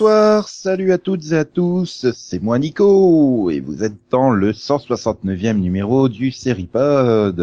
[0.00, 4.52] bonsoir, salut à toutes et à tous, c'est moi Nico, et vous êtes dans le
[4.52, 7.38] 169e numéro du Seripod.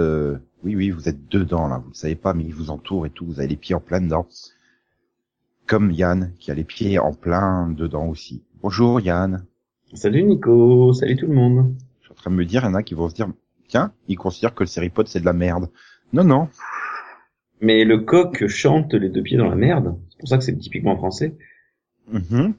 [0.64, 3.12] Oui, oui, vous êtes dedans là, vous ne savez pas, mais il vous entoure et
[3.12, 4.26] tout, vous avez les pieds en plein dedans.
[5.68, 8.42] Comme Yann, qui a les pieds en plein dedans aussi.
[8.64, 9.46] Bonjour Yann.
[9.94, 11.76] Salut Nico, salut tout le monde.
[12.00, 13.28] Je suis en train de me dire, il y en a qui vont se dire,
[13.68, 15.70] tiens, ils considèrent que le Seripod c'est de la merde.
[16.12, 16.50] Non, non.
[17.62, 20.58] Mais le coq chante les deux pieds dans la merde, c'est pour ça que c'est
[20.58, 21.36] typiquement français.
[22.08, 22.54] Mhm.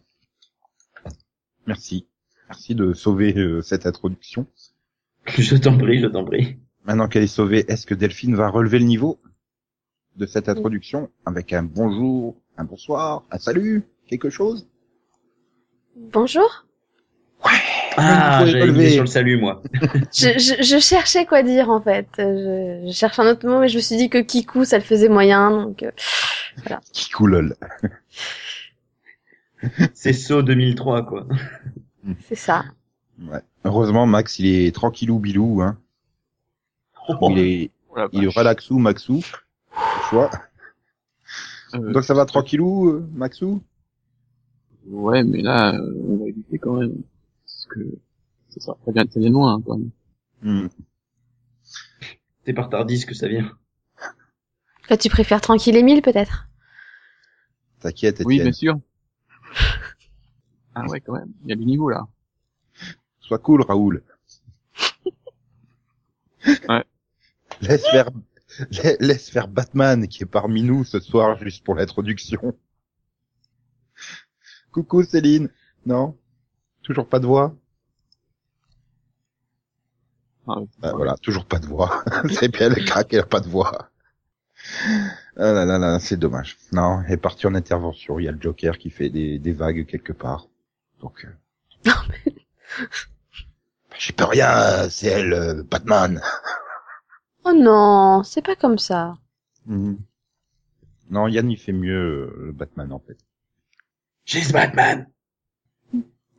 [1.67, 2.07] Merci.
[2.49, 4.47] Merci de sauver euh, cette introduction.
[5.27, 6.57] Je t'en prie, je t'en prie.
[6.85, 9.21] Maintenant qu'elle est sauvée, est-ce que Delphine va relever le niveau
[10.17, 14.67] de cette introduction avec un bonjour, un bonsoir, un salut, quelque chose?
[15.97, 16.65] Bonjour.
[17.97, 19.63] Ah, Vous pouvez j'avais sur le salut moi.
[20.15, 22.07] Je, je, je cherchais quoi dire en fait.
[22.17, 24.85] Je, je cherche un autre mot, mais je me suis dit que Kikou, ça le
[24.85, 25.91] faisait moyen, donc euh,
[26.93, 27.55] Kikou lol.
[29.95, 31.27] C'est So 2003 quoi.
[32.21, 32.65] c'est ça.
[33.21, 33.41] Ouais.
[33.65, 35.79] Heureusement, Max, il est tranquillou bilou, hein.
[37.31, 39.23] Il est, Oh il est relaxou, Maxou.
[40.11, 40.31] choix.
[41.75, 43.63] Euh, Donc ça va tranquillou, euh, Maxou?
[44.87, 46.95] Ouais, mais là, euh, on va éviter quand même.
[47.45, 47.81] Parce que
[48.59, 49.91] ça, vient, ça vient de loin, hein, quand même.
[50.43, 50.69] Hmm.
[52.45, 53.53] C'est par Tardis que ça vient.
[54.89, 56.49] Là, tu préfères Tranquille Émile peut-être?
[57.81, 58.79] T'inquiète, Oui, bien sûr.
[60.75, 61.33] Ah ouais, quand même.
[61.45, 62.07] Il y a du niveau, là.
[63.21, 64.03] Sois cool, Raoul.
[66.69, 66.85] Ouais.
[67.61, 68.11] Laisse faire,
[68.71, 72.55] la- laisse faire Batman qui est parmi nous ce soir juste pour l'introduction.
[74.73, 75.51] Coucou Céline.
[75.85, 76.17] Non?
[76.83, 77.55] Toujours pas de voix?
[80.47, 80.57] Ah.
[80.79, 82.03] Bah, Voilà, toujours pas de voix.
[82.31, 83.91] c'est bien le crack, elle a pas de voix.
[85.37, 86.57] Ah là là là, c'est dommage.
[86.73, 88.19] Non, elle est partie en intervention.
[88.19, 90.49] Il y a le Joker qui fait des, des vagues quelque part.
[91.01, 91.25] Donc.
[91.25, 91.91] euh,
[93.91, 96.21] Bah, J'y peux rien, c'est elle, euh, Batman.
[97.45, 99.17] Oh non, c'est pas comme ça.
[99.65, 99.99] Mhm.
[101.11, 101.95] Non, Yann il fait mieux
[102.37, 103.17] euh, le Batman en fait.
[104.27, 105.07] She's Batman.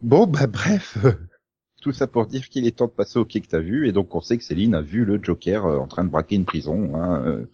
[0.04, 0.98] Bon, bah bref,
[1.82, 3.92] tout ça pour dire qu'il est temps de passer au quai que t'as vu, et
[3.92, 6.46] donc on sait que Céline a vu le Joker euh, en train de braquer une
[6.46, 6.96] prison.
[6.96, 7.46] Hein, euh.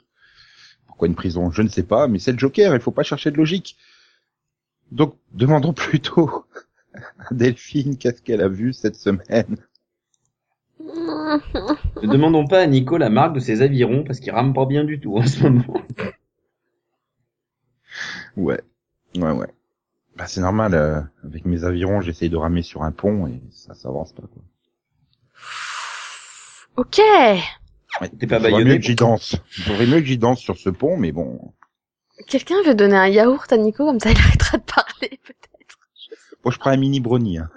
[0.87, 3.31] Pourquoi une prison Je ne sais pas, mais c'est le Joker, il faut pas chercher
[3.31, 3.77] de logique.
[4.91, 6.45] Donc demandons plutôt
[7.31, 9.57] Delphine qu'est-ce qu'elle a vu cette semaine.
[12.01, 14.83] Ne demandons pas à Nico la marque de ses avirons parce qu'il rame pas bien
[14.83, 15.81] du tout en ce moment.
[18.37, 18.61] Ouais,
[19.15, 19.47] ouais, ouais.
[20.15, 23.73] Bah c'est normal, euh, avec mes avirons j'essaye de ramer sur un pont et ça
[23.73, 24.43] s'avance pas quoi.
[26.77, 26.99] Ok.
[28.01, 28.09] Ouais.
[28.19, 29.35] T'es pas baïonné mieux que j'y danse.
[29.57, 31.53] Il faudrait mieux que j'y danse sur ce pont, mais bon.
[32.27, 35.54] Quelqu'un veut donner un yaourt à Nico comme ça il arrêtera de parler peut-être.
[36.45, 37.39] Bon, je prends un mini brownie.
[37.39, 37.49] Hein.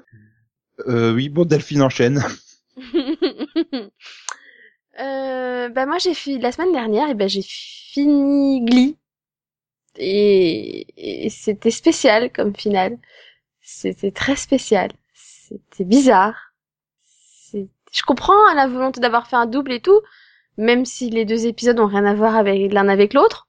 [0.86, 2.24] Euh, oui, bon, Delphine enchaîne.
[4.98, 8.96] euh, bah moi j'ai fini la semaine dernière et ben j'ai fini Glee
[9.96, 12.96] et, et c'était spécial comme finale.
[13.60, 14.90] C'était très spécial.
[15.12, 16.54] C'était bizarre.
[17.52, 20.00] Je comprends hein, la volonté d'avoir fait un double et tout,
[20.56, 23.47] même si les deux épisodes ont rien à voir avec l'un avec l'autre.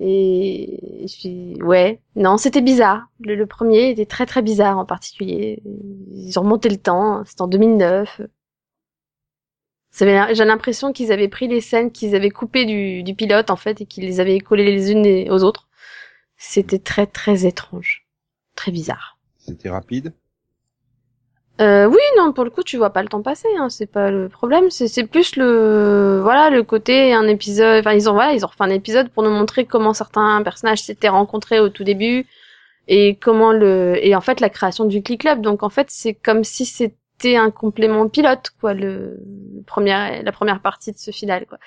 [0.00, 3.06] Et je suis- ouais, non, c'était bizarre.
[3.20, 5.62] Le, premier était très très bizarre en particulier.
[6.10, 8.20] Ils ont remonté le temps, c'était en 2009.
[9.90, 13.50] Ça avait- J'ai l'impression qu'ils avaient pris les scènes qu'ils avaient coupées du, du pilote
[13.50, 15.68] en fait et qu'ils les avaient collées les unes aux autres.
[16.36, 18.06] C'était très très étrange,
[18.56, 19.18] très bizarre.
[19.38, 20.12] C'était rapide.
[21.60, 24.10] Euh, oui, non, pour le coup, tu vois pas le temps passer, hein, c'est pas
[24.10, 24.70] le problème.
[24.70, 27.80] C'est plus le, voilà, le côté un épisode.
[27.80, 30.82] Enfin, ils ont, voilà, ils ont refait un épisode pour nous montrer comment certains personnages
[30.82, 32.26] s'étaient rencontrés au tout début
[32.88, 35.42] et comment le, et en fait la création du Click Club.
[35.42, 39.20] Donc en fait, c'est comme si c'était un complément pilote, quoi, le,
[39.56, 41.58] le premier, la première partie de ce final, quoi.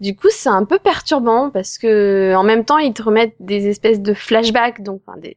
[0.00, 3.66] Du coup, c'est un peu perturbant parce que en même temps, ils te remettent des
[3.68, 5.36] espèces de flashbacks, donc enfin, des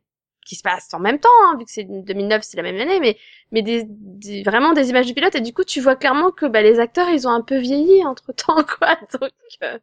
[0.49, 2.99] qui se passent en même temps, hein, vu que c'est 2009, c'est la même année,
[2.99, 3.17] mais
[3.51, 5.35] mais des, des- vraiment des images du pilote.
[5.35, 8.05] Et du coup tu vois clairement que bah, les acteurs ils ont un peu vieilli
[8.05, 8.97] entre temps quoi.
[9.13, 9.31] Donc
[9.63, 9.79] euh,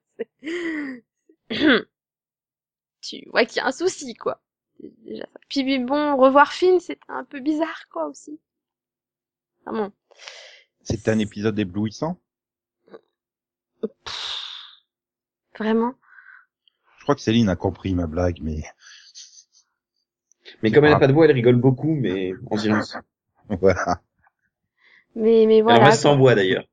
[3.01, 4.43] tu vois qu'il y a un souci quoi.
[4.81, 5.41] Déjà ça.
[5.49, 8.39] puis bon revoir Finn c'était un peu bizarre quoi aussi.
[9.65, 9.93] Vraiment
[10.81, 12.19] C'était un épisode éblouissant.
[15.59, 15.95] vraiment.
[16.99, 18.65] Je crois que Céline a compris ma blague, mais
[20.63, 22.97] Mais comme elle a pas de voix, elle rigole beaucoup, mais en silence.
[23.49, 24.01] Voilà.
[25.15, 26.65] mais mais Elle voilà reste sans voix d'ailleurs.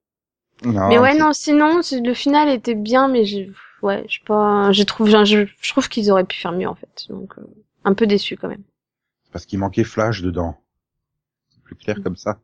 [0.66, 3.52] Non, mais ouais, non, sinon, le final était bien, mais j'ai,
[3.82, 6.74] ouais, je sais pas, j'ai trouvé, je, je trouve qu'ils auraient pu faire mieux, en
[6.76, 7.06] fait.
[7.10, 7.44] Donc, euh,
[7.84, 8.64] un peu déçu quand même.
[9.26, 10.56] c'est parce qu'il manquait Flash dedans.
[11.50, 12.40] C'est plus clair comme ça.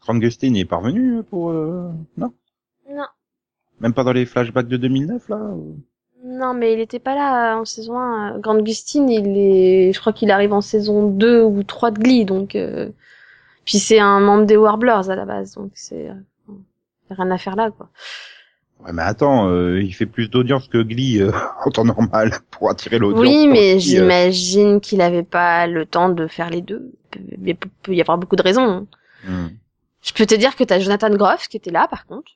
[0.00, 1.50] Grant Gustin est parvenu pour...
[1.50, 2.32] euh, Non?
[2.90, 3.06] Non.
[3.80, 5.78] Même pas dans les flashbacks de 2009, là ou-
[6.40, 8.38] Non, mais il était pas là en saison 1.
[8.38, 12.24] Grant Gustin, il est, je crois qu'il arrive en saison 2 ou 3 de Glee,
[12.24, 12.88] donc, euh...
[13.66, 16.14] puis c'est un membre des Warblers à la base, donc c'est, euh,
[17.10, 17.90] rien à faire là, quoi.
[18.82, 21.30] Ouais, mais attends, euh, il fait plus d'audience que Glee euh,
[21.66, 23.20] en temps normal pour attirer l'audience.
[23.20, 23.78] Oui, mais euh.
[23.78, 26.90] j'imagine qu'il avait pas le temps de faire les deux.
[27.44, 28.86] Il peut y avoir beaucoup de raisons.
[29.24, 29.48] Hmm.
[30.00, 32.32] Je peux te dire que t'as Jonathan Groff qui était là, par contre.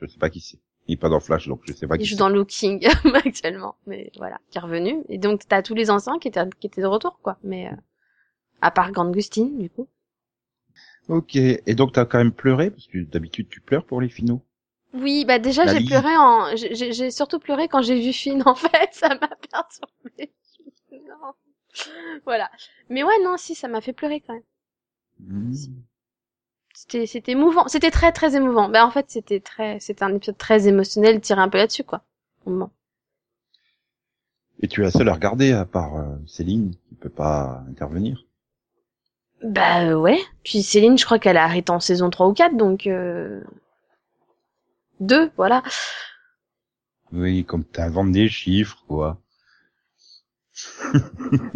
[0.00, 0.58] Je sais pas qui c'est.
[0.86, 3.76] Il est pas dans Flash, donc je sais pas Il qui joue dans Looking actuellement,
[3.86, 5.02] mais voilà, qui est revenu.
[5.08, 7.38] Et donc t'as tous les anciens qui étaient qui étaient de retour, quoi.
[7.42, 7.76] Mais euh,
[8.60, 9.88] à part Grant Gustin, du coup.
[11.08, 14.42] Ok, et donc t'as quand même pleuré, parce que d'habitude tu pleures pour les finaux.
[14.94, 18.42] Oui, bah déjà j'ai pleuré en, j'ai- surtout pleuré quand j'ai vu Finn.
[18.46, 20.32] En fait, ça m'a perturbé.
[20.92, 21.32] Non.
[22.24, 22.50] Voilà.
[22.88, 24.42] Mais ouais, non, si, ça m'a fait pleurer quand même.
[25.20, 25.52] Hmm.
[26.74, 27.68] C'était c'était émouvant.
[27.68, 28.68] C'était très très émouvant.
[28.68, 32.02] Bah en fait, c'était très, c'était un épisode très émotionnel, tiré un peu là-dessus, quoi.
[32.44, 32.68] Bon.
[34.60, 38.24] Et tu es la seule à regarder, à part euh, Céline, qui peut pas intervenir.
[39.42, 40.18] Bah euh, ouais.
[40.42, 43.40] Puis Céline, je crois qu'elle a arrêté en saison 3 ou 4, donc euh...
[45.00, 45.62] deux, voilà.
[47.12, 49.20] Oui, comme t'inventes des chiffres, quoi.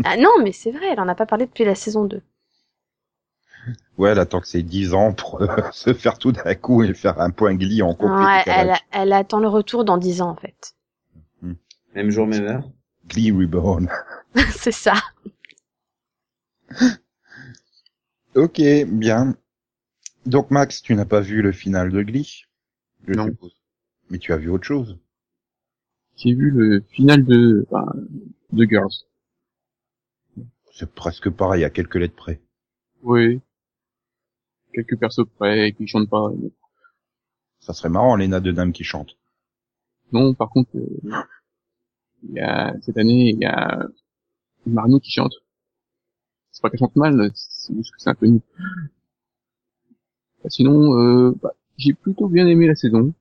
[0.05, 2.23] Ah non, mais c'est vrai, elle en a pas parlé depuis la saison 2.
[3.97, 6.94] Ouais, elle attend que c'est 10 ans pour euh, se faire tout d'un coup et
[6.94, 10.31] faire un point Glee en complet Ouais, elle, elle attend le retour dans 10 ans
[10.31, 10.75] en fait.
[11.94, 12.70] Même jour, même heure.
[13.09, 13.88] Glee Reborn.
[14.50, 14.94] c'est ça.
[18.35, 19.35] Ok, bien.
[20.26, 22.44] Donc Max, tu n'as pas vu le final de Glee?
[23.06, 23.26] Je Non.
[23.26, 23.56] suppose.
[24.11, 24.99] Mais tu as vu autre chose.
[26.17, 27.87] J'ai vu le final de, enfin,
[28.53, 28.93] de Girls.
[30.73, 32.41] C'est presque pareil, à quelques lettres près.
[33.03, 33.41] Oui.
[34.73, 36.31] Quelques persos près qui chantent pas.
[37.61, 39.17] Ça serait marrant, Lena Dunham qui chante.
[40.12, 40.87] Non, par contre, euh,
[42.23, 43.87] il y a, cette année, il y a
[44.67, 45.35] Marnie qui chante.
[46.50, 48.41] C'est pas qu'elle chante mal, c'est juste que c'est un peu nul.
[50.43, 53.12] Bah, sinon, euh, bah, j'ai plutôt bien aimé la saison.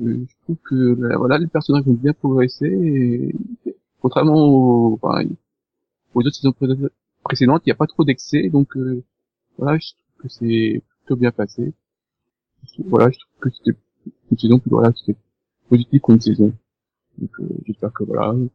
[0.00, 2.66] Euh, je trouve que là, voilà, les personnages ont bien progressé.
[2.66, 3.34] Et,
[4.00, 5.24] contrairement aux, enfin,
[6.14, 6.66] aux autres saisons pré-
[7.24, 9.02] précédentes, il n'y a pas trop d'excès, donc euh,
[9.60, 11.72] voilà, je trouve que c'est plutôt bien passé.
[12.86, 13.78] Voilà, je trouve que c'était
[14.30, 15.18] une saison plus voilà, c'était
[15.68, 16.52] positif pour une saison.
[17.18, 18.50] Donc euh, j'espère que voilà, on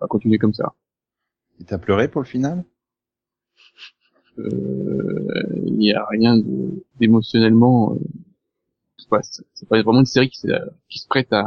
[0.00, 0.74] va continuer comme ça.
[1.60, 2.64] Et t'as pleuré pour le final?
[4.38, 6.36] Euh, Il n'y a rien
[7.00, 7.94] d'émotionnellement.
[7.94, 7.98] Euh,
[9.10, 10.48] pas, c'est pas vraiment une série qui, se-
[10.88, 11.44] qui se prête à,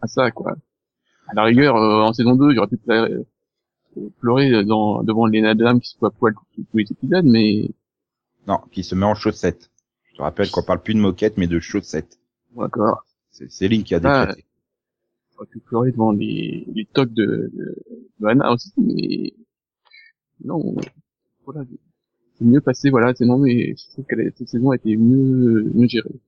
[0.00, 0.56] à ça quoi.
[1.28, 3.24] À la rigueur, euh, en saison 2, j'aurais pu pleurer, euh,
[4.20, 7.70] pleurer dans, devant Lena Dunham qui se voit poil tous les épisodes, mais
[8.46, 9.70] Non, qui se met en chaussettes.
[10.10, 12.18] Je te rappelle qu'on parle plus de moquettes, mais de chaussettes.
[12.56, 13.04] d'accord.
[13.30, 14.46] C'est Céline qui a Ah, décrété.
[15.34, 17.76] J'aurais pu pleurer devant les, les tocs de, de,
[18.18, 19.32] de Hannah aussi, mais
[20.44, 20.74] non,
[21.44, 21.64] voilà,
[22.36, 25.70] c'est mieux passé, voilà, c'est non, mais je trouve que cette saison a été mieux,
[25.74, 26.20] mieux gérée.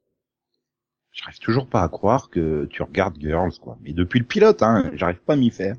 [1.13, 3.77] J'arrive toujours pas à croire que tu regardes Girls, quoi.
[3.83, 5.77] Mais depuis le pilote, hein, j'arrive pas à m'y faire.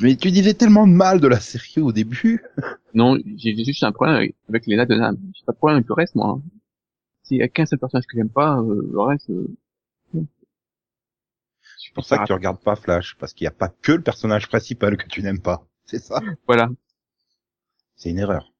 [0.00, 2.44] Mais tu disais tellement de mal de la série au début.
[2.94, 5.18] Non, j'ai juste un problème avec, avec Lena Dunham.
[5.34, 6.40] J'ai pas de problème avec le reste, moi.
[7.22, 9.46] S'il y a qu'un seul personnage que j'aime pas, euh, le reste, euh.
[11.76, 14.00] C'est pour ça que tu regardes pas Flash, parce qu'il n'y a pas que le
[14.02, 15.66] personnage principal que tu n'aimes pas.
[15.84, 16.20] C'est ça.
[16.46, 16.70] Voilà.
[17.94, 18.52] C'est une erreur.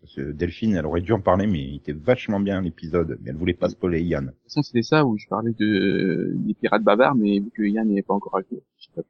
[0.00, 3.30] Parce que Delphine, elle aurait dû en parler, mais il était vachement bien l'épisode, mais
[3.30, 4.26] elle voulait pas spoiler Yann.
[4.26, 7.62] De toute façon, c'était ça où je parlais de, des pirates bavards, mais vu que
[7.62, 8.62] Yann n'est pas encore à jour.
[8.78, 9.02] je sais pas.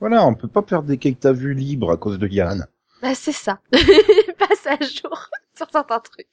[0.00, 2.66] Voilà, on peut pas perdre des quais que t'as vu libre à cause de Yann.
[3.02, 3.60] Bah c'est ça.
[3.72, 6.26] Passe à jour sur certains trucs.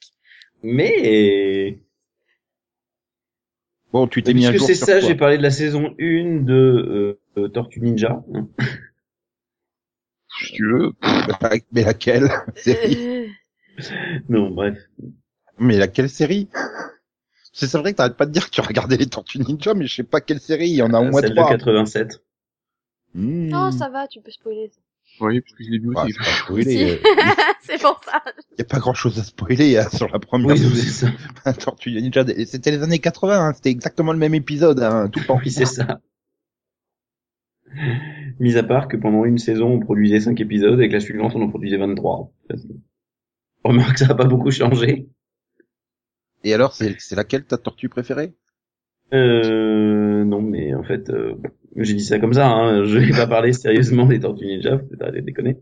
[0.64, 1.80] Mais,
[3.92, 5.52] Bon, tu t'es mis à puisque jour c'est sur ça, quoi j'ai parlé de la
[5.52, 8.24] saison 1 de euh, euh, Tortue Ninja.
[10.40, 10.92] Si tu veux.
[11.72, 12.98] Mais laquelle série?
[12.98, 13.28] Euh,
[14.28, 14.78] Non, bref.
[15.60, 16.50] Mais laquelle série?
[17.54, 19.88] C'est c'est vrai que t'arrêtes pas de dire que tu regardais les Tortues Ninja, mais
[19.88, 21.52] je sais pas quelle série, il y en a au moins Celle de trois.
[21.52, 22.22] 87.
[23.16, 23.48] Hmm.
[23.48, 24.70] Non, ça va, tu peux spoiler.
[25.22, 26.04] Oui, parce que je l'ai vu Ouais,
[26.50, 26.64] aussi.
[26.72, 26.84] Si.
[26.84, 26.98] euh,
[27.62, 28.22] c'est pour ça.
[28.52, 31.52] Il y a pas grand chose à spoiler hein, sur la première Oui, c'est ça.
[31.52, 32.26] de Tortue Ninja.
[32.46, 35.40] C'était les années 80, hein, c'était exactement le même épisode, hein, tout le temps.
[35.42, 36.02] Oui, c'est ça.
[38.40, 41.34] Mis à part que pendant une saison, on produisait 5 épisodes et que la suivante,
[41.36, 42.32] on en produisait 23.
[43.64, 45.08] Remarque, ça a pas beaucoup changé.
[46.44, 48.34] Et alors, c'est c'est laquelle ta tortue préférée?
[49.14, 51.36] Euh, non, mais en fait, euh,
[51.76, 52.84] j'ai dit ça comme ça, hein.
[52.86, 55.58] Je vais pas parler sérieusement des Tortues Ninja, faut arrêter de déconner.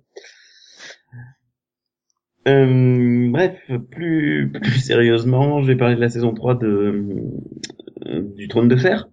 [2.48, 3.58] Euh, bref,
[3.92, 7.06] plus, plus sérieusement, je vais parler de la saison 3 de,
[8.06, 9.08] euh, du Trône de Fer.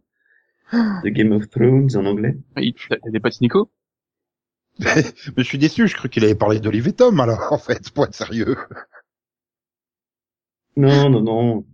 [0.73, 2.37] De Game of Thrones en anglais.
[2.57, 2.75] Il-
[3.11, 3.71] des pattes Nico
[4.79, 5.03] Mais
[5.39, 8.05] je suis déçu, je crois qu'il avait parlé d'Olive et Tom, alors, en fait, pour
[8.05, 8.57] être sérieux.
[10.77, 11.65] Non, non, non.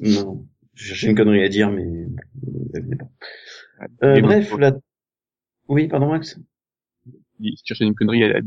[0.00, 0.46] Non.
[0.74, 1.84] Je cherchais une connerie à dire, mais,
[4.02, 4.72] euh, bref, la...
[5.68, 6.38] Oui, pardon, Max.
[7.40, 8.38] Si tu cherchais une connerie à,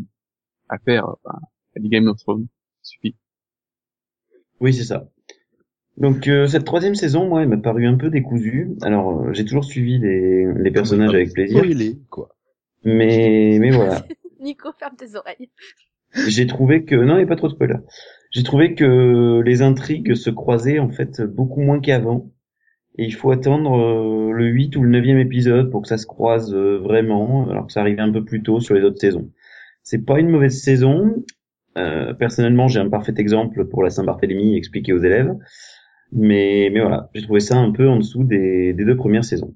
[0.70, 1.38] à faire, enfin,
[1.76, 2.48] à des Game of Thrones,
[2.82, 3.16] ça suffit.
[4.60, 5.10] Oui, c'est ça.
[5.98, 8.76] Donc euh, cette troisième saison, moi, elle m'a paru un peu décousue.
[8.82, 12.30] Alors, euh, j'ai toujours suivi les, les personnages avec plaisir, Spoiler, quoi.
[12.84, 14.06] mais mais voilà,
[14.40, 15.50] Nico, ferme tes oreilles.
[16.28, 17.80] j'ai trouvé que non, il n'y a pas trop de spoilers.
[18.32, 22.32] J'ai trouvé que les intrigues se croisaient en fait beaucoup moins qu'avant.
[22.98, 26.06] Et il faut attendre euh, le 8 ou le 9e épisode pour que ça se
[26.06, 29.32] croise euh, vraiment, alors que ça arrivait un peu plus tôt sur les autres saisons.
[29.84, 31.24] C'est pas une mauvaise saison.
[31.78, 35.34] Euh, personnellement, j'ai un parfait exemple pour la Saint-Barthélemy expliqué aux élèves.
[36.12, 39.54] Mais, mais voilà, j'ai trouvé ça un peu en dessous des, des deux premières saisons.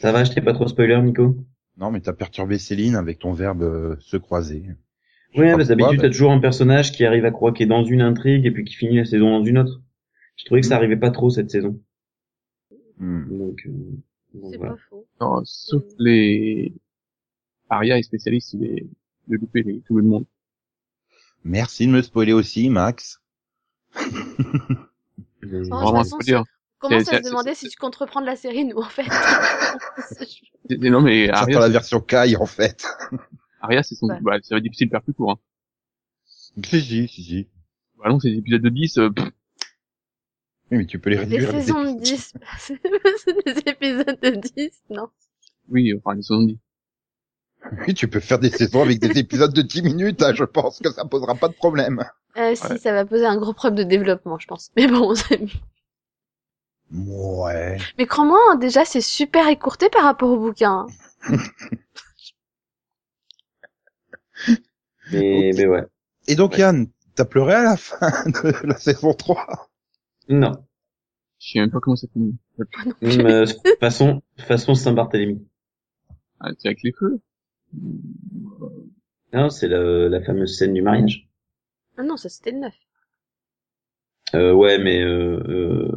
[0.00, 1.36] Ça va, je t'ai pas trop spoiler, Nico?
[1.78, 4.64] Non, mais t'as perturbé Céline avec ton verbe euh, se croiser.
[5.34, 8.50] Pas parce d'habitude, t'as toujours un personnage qui arrive à croquer dans une intrigue et
[8.50, 9.82] puis qui finit la saison dans une autre.
[10.36, 11.80] Je trouvais que ça arrivait pas trop cette saison.
[12.98, 13.38] Hmm.
[13.38, 13.70] Donc, euh,
[14.34, 14.72] donc C'est voilà.
[14.74, 15.06] pas faux.
[15.20, 16.72] Non, sauf les...
[17.68, 18.86] Aria est spécialiste des...
[19.28, 19.80] de louper les...
[19.80, 20.26] tout le monde.
[21.44, 23.20] Merci de me spoiler aussi, Max.
[23.96, 24.00] Oh,
[25.42, 26.44] Vraiment, je dire.
[26.78, 29.06] Commence à se demander si tu comptes reprendre la série, nous, en fait.
[30.68, 32.84] Non, mais Aria, la version Kai, en fait.
[33.60, 34.08] Aria, c'est son...
[34.08, 34.18] Ouais.
[34.20, 35.38] Bah, ça va être difficile de faire plus court, hein.
[36.26, 37.48] si, si, si, si.
[37.96, 39.30] Bah non, c'est des épisodes de 10, euh, pff,
[40.70, 41.52] Oui, mais tu peux les Des réduire.
[41.52, 42.02] les saisons de épisodes.
[42.02, 42.32] 10.
[42.58, 45.08] C'est des épisodes de 10, non.
[45.68, 46.58] oui, enfin, les saisons de 10.
[47.86, 50.78] Oui, tu peux faire des saisons avec des épisodes de 10 minutes, hein, je pense
[50.80, 52.04] que ça posera pas de problème.
[52.36, 52.78] Euh, si, Ouais.
[52.78, 54.70] ça va poser un gros problème de développement, je pense.
[54.76, 55.40] Mais bon, c'est...
[56.92, 57.78] Ouais.
[57.98, 60.86] Mais crois-moi, hein, déjà, c'est super écourté par rapport au bouquin.
[61.28, 61.32] hein.
[65.12, 65.84] Mais, mais ouais.
[66.28, 66.60] Et donc, Ouais.
[66.60, 69.65] Yann, t'as pleuré à la fin de la saison 3
[70.28, 70.52] Non.
[71.38, 72.36] Je sais même pas comment ça finit.
[73.02, 73.46] Hum, euh,
[73.80, 75.46] façon, façon Saint-Barthélemy.
[76.40, 77.20] Ah, c'est avec les feux.
[79.32, 81.28] Non, c'est la, la fameuse scène du mariage.
[81.98, 82.74] Ah non, ça c'était le 9.
[84.34, 85.90] Euh, ouais, mais euh, euh,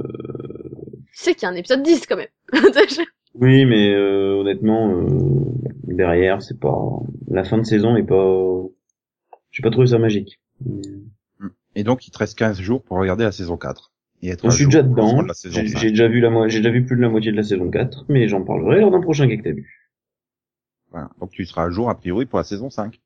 [1.14, 2.28] Tu sais qu'il y a un épisode 10 quand même.
[3.34, 5.08] oui, mais euh, honnêtement, euh,
[5.84, 6.78] derrière, c'est pas
[7.28, 8.62] la fin de saison est pas.
[9.52, 10.40] J'ai pas trouvé ça magique.
[11.76, 13.92] Et donc, il te reste 15 jours pour regarder la saison 4.
[14.22, 15.24] Et être Donc, à je suis déjà dedans.
[15.46, 15.78] J'ai 5.
[15.80, 17.70] j'ai déjà vu la mo- j'ai déjà vu plus de la moitié de la saison
[17.70, 19.90] 4, mais j'en parlerai lors d'un prochain Geek T'as vu.
[20.92, 21.10] Voilà.
[21.20, 23.00] Donc, tu seras à jour, a priori, pour la saison 5.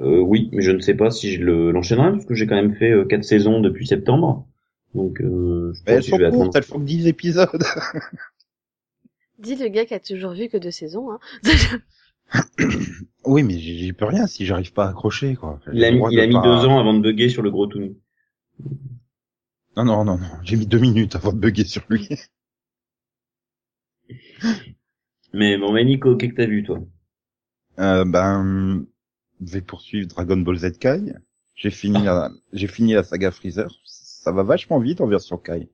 [0.00, 2.56] Euh, oui, mais je ne sais pas si je le- l'enchaînerai parce que j'ai quand
[2.56, 4.46] même fait euh, quatre saisons depuis septembre.
[4.94, 6.50] Donc, euh, je pense que je vais attendre.
[6.54, 7.62] elles font que 10 épisodes.
[9.38, 11.10] Dis le gars qui a toujours vu que deux saisons.
[11.12, 11.18] Hein.
[13.24, 15.60] oui, mais j'y peux rien si j'arrive pas à accrocher, quoi.
[15.72, 17.66] Il a mis, il a mis pas- deux ans avant de bugger sur le gros
[17.66, 17.96] Toony.
[19.76, 20.42] Non, non, non, non.
[20.42, 22.08] J'ai mis deux minutes avant de bugger sur lui.
[25.32, 26.80] Mais bon, mais Nico, qu'est-ce que t'as vu, toi?
[27.78, 28.86] Euh, ben,
[29.44, 31.14] je vais poursuivre Dragon Ball Z Kai.
[31.54, 33.70] J'ai fini la, j'ai fini la saga Freezer.
[33.84, 35.68] Ça va vachement vite en version Kai.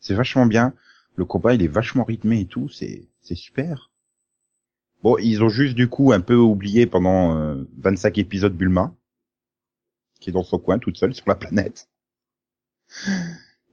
[0.00, 0.74] C'est vachement bien.
[1.16, 2.68] Le combat, il est vachement rythmé et tout.
[2.68, 3.90] C'est, c'est super.
[5.02, 8.94] Bon, ils ont juste du coup un peu oublié pendant euh, 25 épisodes Bulma,
[10.20, 11.88] qui est dans son coin toute seule sur la planète.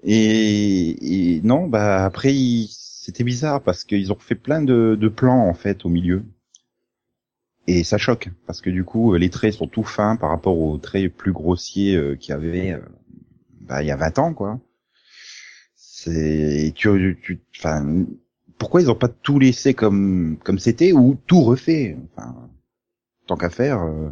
[0.03, 2.33] Et, et non, bah après,
[2.69, 6.23] c'était bizarre parce qu'ils ont fait plein de, de plans en fait au milieu.
[7.67, 10.77] Et ça choque, parce que du coup, les traits sont tout fins par rapport aux
[10.79, 12.79] traits plus grossiers euh, qu'il y avait euh,
[13.61, 14.59] bah, il y a 20 ans, quoi.
[15.75, 16.73] C'est...
[16.75, 18.05] Tu, tu, enfin,
[18.57, 21.97] pourquoi ils ont pas tout laissé comme comme c'était ou tout refait?
[22.15, 22.49] Enfin,
[23.27, 23.83] tant qu'à faire.
[23.83, 24.09] euh.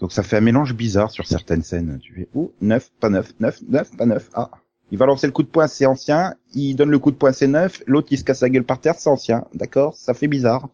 [0.00, 1.98] Donc ça fait un mélange bizarre sur certaines scènes.
[2.00, 4.28] Tu fais, oh, neuf, pas neuf, neuf, neuf, pas neuf.
[4.34, 4.50] Ah,
[4.90, 6.34] il va lancer le coup de poing, c'est ancien.
[6.54, 7.82] Il donne le coup de poing, c'est neuf.
[7.86, 9.46] L'autre, il se casse la gueule par terre, c'est ancien.
[9.54, 10.68] D'accord, ça fait bizarre.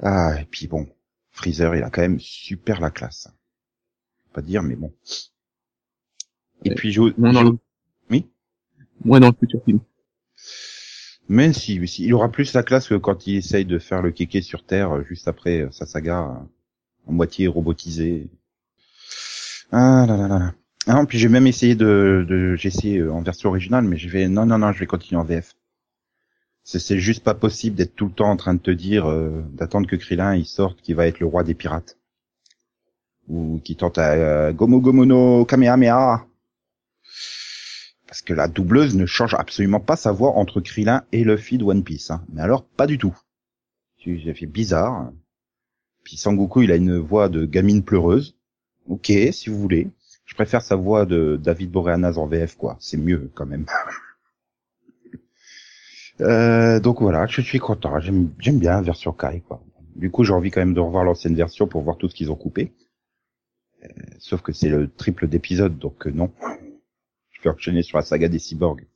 [0.00, 0.88] Ah, et puis bon,
[1.30, 3.28] Freezer, il a quand même super la classe.
[4.32, 4.92] Pas dire, mais bon.
[6.64, 6.74] Et Ouais.
[6.74, 7.58] puis, je, Moins dans le...
[8.10, 8.26] Oui?
[9.04, 9.80] Moins dans le futur film.
[11.28, 14.10] même si, si, il aura plus la classe que quand il essaye de faire le
[14.10, 16.44] kéké sur Terre euh, juste après euh, sa saga euh,
[17.06, 18.30] en moitié robotisée.
[19.70, 20.54] Ah là là là là.
[20.86, 23.96] Ah non, puis j'ai même essayé de, de j'ai essayé euh, en version originale, mais
[23.96, 25.54] je vais non non non, je vais continuer en VF.
[26.64, 29.42] C'est c'est juste pas possible d'être tout le temps en train de te dire euh,
[29.52, 31.98] d'attendre que Krillin il sorte, qui va être le roi des pirates,
[33.28, 36.26] ou qui tente à euh, Gomu Gomu no Kamehameha.
[38.06, 41.64] Parce que la doubleuse ne change absolument pas sa voix entre Krillin et Luffy de
[41.64, 42.10] One Piece.
[42.10, 42.22] Hein.
[42.30, 43.16] Mais alors, pas du tout.
[44.04, 45.12] J'ai fait bizarre.
[46.04, 48.36] Puis Sangoku, il a une voix de gamine pleureuse.
[48.88, 49.88] Ok, si vous voulez.
[50.24, 52.76] Je préfère sa voix de David Boreanaz en VF, quoi.
[52.80, 53.66] C'est mieux, quand même.
[56.20, 57.98] Euh, donc voilà, je suis content.
[57.98, 58.28] J'aime
[58.58, 59.64] bien la version Kai, quoi.
[59.96, 62.30] Du coup, j'ai envie quand même de revoir l'ancienne version pour voir tout ce qu'ils
[62.30, 62.72] ont coupé.
[63.82, 66.30] Euh, sauf que c'est le triple d'épisodes, donc euh, non.
[67.30, 68.86] Je peux enchaîner sur la saga des cyborgs.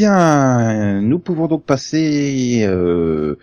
[0.00, 2.64] Bien, nous pouvons donc passer.
[2.64, 3.36] Euh,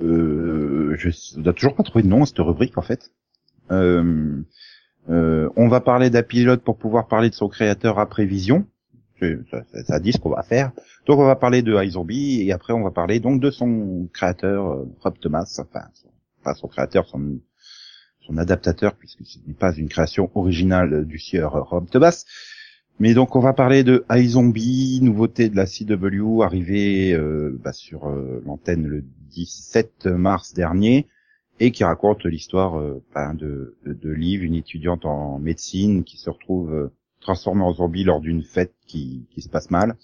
[0.00, 3.10] euh, je on n'a toujours pas trouvé de nom à cette rubrique en fait.
[3.72, 4.40] Euh,
[5.08, 8.68] euh, on va parler d'un pilote pour pouvoir parler de son créateur après Vision.
[9.88, 10.70] Ça, dit ce qu'on va faire.
[11.08, 14.70] Donc on va parler de iZombie et après on va parler donc de son créateur
[14.70, 15.88] euh, Rob Thomas, enfin
[16.44, 17.40] pas son créateur, son,
[18.20, 22.24] son adaptateur puisque ce n'est pas une création originale du sieur Rob Thomas.
[23.00, 28.06] Mais donc on va parler de iZombie, nouveauté de la CW arrivée euh, bah, sur
[28.06, 31.06] euh, l'antenne le 17 mars dernier
[31.60, 36.74] et qui raconte l'histoire euh, ben, de, Liv, une étudiante en médecine qui se retrouve
[36.74, 39.96] euh, transformée en zombie lors d'une fête qui, se passe mal.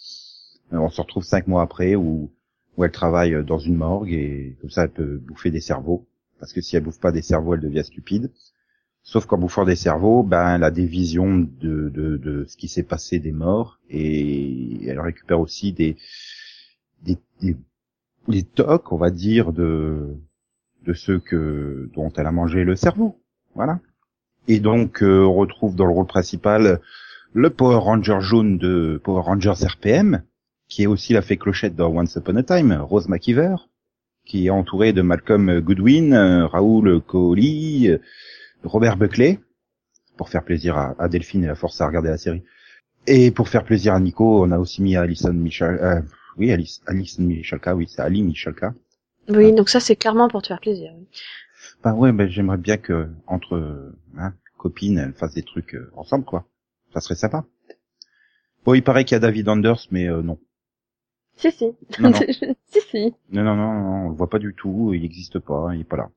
[0.72, 2.30] On se retrouve cinq mois après où,
[2.78, 6.06] où elle travaille dans une morgue et comme ça elle peut bouffer des cerveaux
[6.40, 8.30] parce que si elle bouffe pas des cerveaux elle devient stupide.
[9.08, 12.66] Sauf qu'en bouffant des cerveaux, ben, elle a des visions de, de, de ce qui
[12.66, 15.96] s'est passé des morts et elle récupère aussi des,
[17.04, 17.56] des, des,
[18.26, 20.16] des tocs, on va dire, de,
[20.84, 23.16] de ceux que, dont elle a mangé le cerveau.
[23.54, 23.78] Voilà.
[24.48, 26.80] Et donc, euh, on retrouve dans le rôle principal
[27.32, 30.24] le Power Ranger jaune de Power Rangers RPM,
[30.68, 33.54] qui est aussi la fée clochette dans Once Upon a Time, Rose McIver,
[34.24, 38.00] qui est entourée de Malcolm Goodwin, euh, Raoul Coley,
[38.64, 39.40] Robert Buckley,
[40.16, 42.42] pour faire plaisir à, à Delphine et la force à regarder la série.
[43.06, 46.00] Et pour faire plaisir à Nico, on a aussi mis Alison Michal, euh,
[46.36, 48.74] oui, Alice, Alison Michalka, oui, c'est Ali Michalka.
[49.28, 50.92] Oui, donc ça c'est clairement pour te faire plaisir.
[50.96, 51.06] oui.
[51.82, 56.24] Bah ouais, ben j'aimerais bien que entre hein, copines, elles fassent des trucs euh, ensemble,
[56.24, 56.46] quoi.
[56.92, 57.44] Ça serait sympa.
[58.64, 60.38] Bon, il paraît qu'il y a David Anders, mais euh, non.
[61.36, 61.66] Si si.
[62.00, 62.18] Non, non.
[62.66, 63.14] si si.
[63.30, 65.84] Non, non, non, non, on le voit pas du tout, il n'existe pas, il est
[65.84, 66.10] pas là.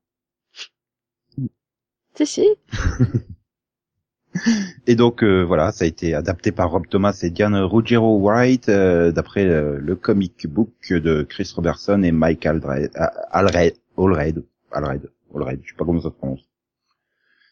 [4.87, 8.69] Et donc euh, voilà, ça a été adapté par Rob Thomas et Diane Ruggiero White,
[8.69, 14.43] euh, d'après euh, le comic book de Chris Robertson et Mike Aldred, euh, Alred, Allred,
[14.71, 16.47] Alred, Allred, je sais pas comment ça se prononce,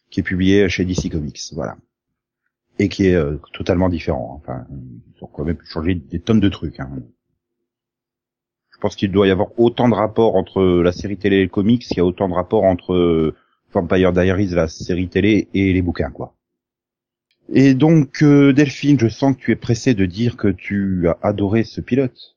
[0.10, 1.78] qui est publié chez DC Comics, voilà,
[2.80, 4.42] et qui est euh, totalement différent.
[4.42, 6.80] Enfin, ils ont quand même changé des tonnes de trucs.
[6.80, 6.90] Hein.
[8.72, 11.50] Je pense qu'il doit y avoir autant de rapports entre la série télé et le
[11.50, 13.34] comics, qu'il y a autant de rapports entre
[13.82, 16.34] Vampire Diaries, la série télé, et les bouquins, quoi.
[17.54, 21.18] Et donc, euh, Delphine, je sens que tu es pressée de dire que tu as
[21.22, 22.36] adoré ce pilote,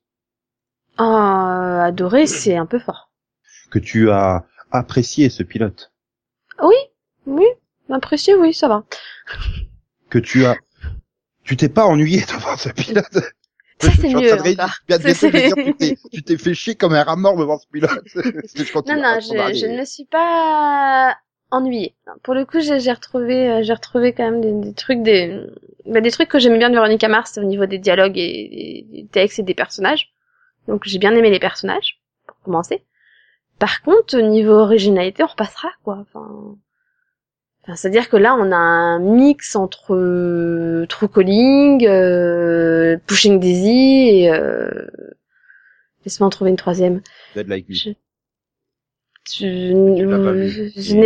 [0.98, 3.10] Ah, adorer c'est un peu fort.
[3.70, 5.92] que tu as apprécié ce pilote,
[6.62, 6.74] Oui,
[7.26, 7.46] oui.
[7.88, 8.84] Apprécié, oui, ça va.
[10.10, 10.56] que tu as...
[11.42, 13.18] Tu t'es pas ennuyé devant ce pilote
[13.80, 14.44] Ça c'est mieux encore.
[16.12, 17.90] tu t'es- fait chier comme un rat mort devant ce pilote.
[18.86, 21.16] Non, non, je, je ne me suis pas
[21.50, 21.94] ennuyée.
[22.06, 25.40] Non, Pour le coup, j'ai retrouvé, euh, j'ai retrouvé quand même des, des trucs, des,
[25.86, 29.06] bah, des trucs que j'aimais bien de Véronica Mars au niveau des dialogues et des
[29.06, 30.12] textes et des personnages.
[30.68, 32.84] Donc j'ai bien aimé les personnages, pour commencer.
[33.58, 35.98] Par contre, au niveau originalité, on repassera, quoi.
[36.00, 36.56] Enfin,
[37.62, 44.08] Enfin, C'est-à-dire que là, on a un mix entre euh, True Calling, euh, Pushing Daisy
[44.08, 44.32] et...
[44.32, 44.86] Euh...
[46.04, 47.02] Laisse-moi en trouver une troisième.
[47.34, 47.74] Dead Like Me.
[47.74, 47.90] Je,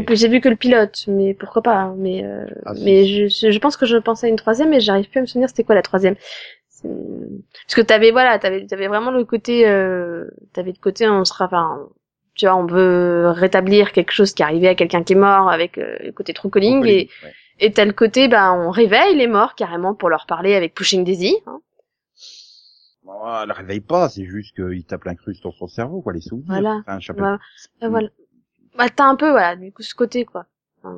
[0.03, 1.77] pas- j'ai vu que le pilote, mais pourquoi pas.
[1.77, 4.81] hein, mais euh, Ah, mais je, je, pense que je pensais à une troisième, mais
[4.81, 6.14] j'arrive plus à me souvenir c'était quoi la troisième.
[6.83, 11.46] Parce que t'avais voilà, t'avais t'avais vraiment le côté, euh, t'avais le côté on sera,
[11.46, 11.88] enfin,
[12.35, 15.48] tu vois, on veut rétablir quelque chose qui est arrivé à quelqu'un qui est mort
[15.50, 17.33] avec euh, le côté true calling et Ouais.
[17.61, 21.05] et t'as le côté, bah, on réveille les morts carrément pour leur parler avec Pushing
[21.05, 21.37] Daisy.
[21.46, 21.61] Hein.
[23.05, 23.12] Bon,
[23.43, 26.47] elle réveille pas, c'est juste qu'il tape l'incruste dans son cerveau, quoi, les souvenirs.
[26.49, 26.83] Voilà.
[26.87, 27.38] Enfin, pas.
[27.81, 27.88] Voilà.
[27.90, 28.09] Voilà.
[28.79, 30.47] Bah, t'as un peu, voilà, du coup, ce côté, quoi.
[30.83, 30.97] Enfin,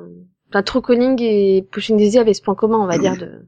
[0.49, 3.45] Enfin, True Calling et Pushing Daisy avaient ce point commun, on va dire, de,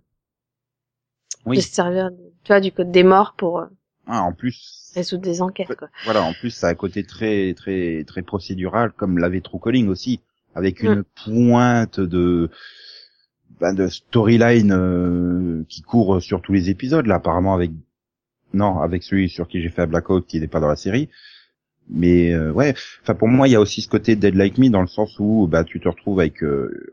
[1.45, 1.55] Oui.
[1.55, 2.09] de se servir,
[2.43, 3.65] tu vois, du code des morts pour euh,
[4.05, 5.87] Ah, en plus, résoudre des enquêtes, quoi.
[6.03, 9.87] voilà, en plus, ça a un côté très, très, très procédural, comme l'avait True Calling
[9.87, 10.19] aussi,
[10.55, 12.49] avec une pointe de,
[13.61, 17.71] ben, de storyline euh, qui court sur tous les épisodes, là, apparemment avec,
[18.53, 21.09] non, avec celui sur qui j'ai fait Blackout, qui n'est pas dans la série.
[21.89, 24.69] Mais euh, ouais, enfin pour moi il y a aussi ce côté Dead Like Me
[24.69, 26.91] dans le sens où bah tu te retrouves avec euh,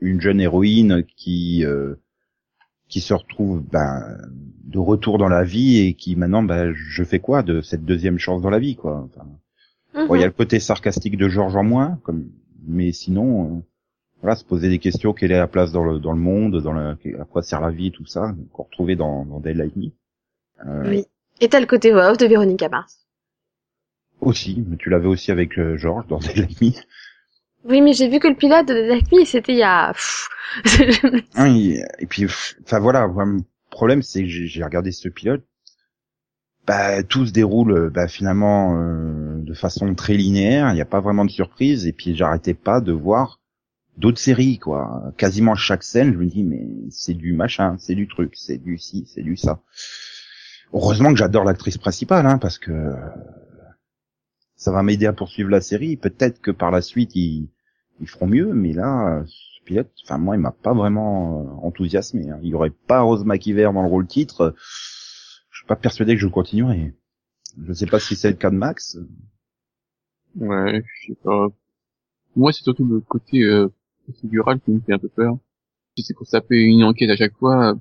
[0.00, 1.96] une jeune héroïne qui euh,
[2.88, 4.16] qui se retrouve ben,
[4.64, 8.18] de retour dans la vie et qui maintenant ben, je fais quoi de cette deuxième
[8.18, 9.06] chance dans la vie quoi.
[9.06, 9.26] Enfin,
[9.94, 10.08] Mhm.
[10.08, 12.28] bon, il y a le côté sarcastique de Georges en moins, comme
[12.66, 13.60] mais sinon euh,
[14.22, 16.72] voilà se poser des questions quelle est la place dans le dans le monde, dans
[16.72, 19.90] le, à quoi sert la vie tout ça qu'on retrouvait dans, dans Dead Like Me.
[20.64, 21.04] Euh, Oui.
[21.40, 23.06] Et t'as le côté voix off de Véronica Mars.
[24.20, 26.70] Aussi, mais tu l'avais aussi avec euh, Georges dans Dead Like Me.
[27.64, 29.92] Oui, mais j'ai vu que le pilote de Like Me, c'était il y a...
[31.34, 31.54] Hein,
[31.98, 32.26] et, puis,
[32.62, 35.44] enfin voilà, le problème c'est que j'ai j'ai regardé ce pilote,
[36.66, 40.86] bah tout se déroule euh, bah, finalement euh, de façon très linéaire, il n'y a
[40.86, 43.40] pas vraiment de surprise, et puis j'arrêtais pas de voir
[43.96, 45.12] d'autres séries quoi.
[45.16, 48.78] Quasiment chaque scène, je me dis mais c'est du machin, c'est du truc, c'est du
[48.78, 49.60] ci, c'est du ça.
[50.72, 52.94] Heureusement que j'adore l'actrice principale, hein, parce que euh,
[54.56, 55.96] ça va m'aider à poursuivre la série.
[55.96, 57.48] Peut-être que par la suite ils,
[58.00, 62.30] ils feront mieux, mais là, ce pilote, enfin moi, il m'a pas vraiment euh, enthousiasmé.
[62.30, 62.38] hein.
[62.42, 64.54] Il y aurait pas Rose McIver dans le rôle titre.
[65.50, 66.94] Je suis pas persuadé que je continuerai.
[67.66, 68.98] Je sais pas si c'est le cas de Max.
[70.36, 71.48] Ouais, je sais pas.
[72.34, 73.68] Moi, c'est surtout le côté euh,
[74.04, 75.38] procédural qui me fait un peu peur.
[75.96, 77.74] Si c'est pour taper une enquête à chaque fois,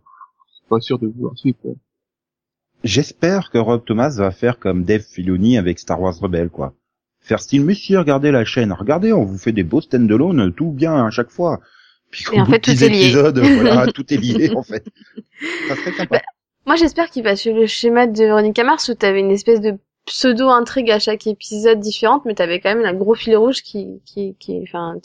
[0.48, 1.58] je suis pas sûr de vouloir suivre.
[2.86, 6.76] J'espère que Rob Thomas va faire comme Dave Filoni avec Star Wars Rebelle, quoi.
[7.20, 11.04] Faire style, monsieur, regardez la chaîne, regardez, on vous fait des beaux stand-alone, tout bien
[11.04, 11.62] à chaque fois.
[12.12, 12.98] Puis Et en fait, tout 10 est lié.
[13.06, 14.86] épisodes, voilà, tout est lié, en fait.
[15.68, 16.18] Ça serait sympa.
[16.18, 16.22] Bah,
[16.68, 19.80] Moi, j'espère qu'il va suivre le schéma de Véronica Mars où t'avais une espèce de
[20.06, 24.36] pseudo-intrigue à chaque épisode différente, mais t'avais quand même un gros fil rouge qui, qui,
[24.40, 24.96] qui, enfin,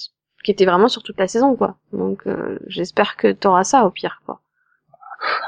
[0.45, 1.79] qui était vraiment sur toute la saison, quoi.
[1.95, 4.43] Donc, euh, j'espère que t'auras ça au pire, quoi.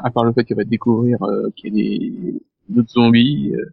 [0.03, 3.53] À part le fait qu'elle va découvrir euh, qu'il y a des d'autres zombies.
[3.55, 3.67] euh,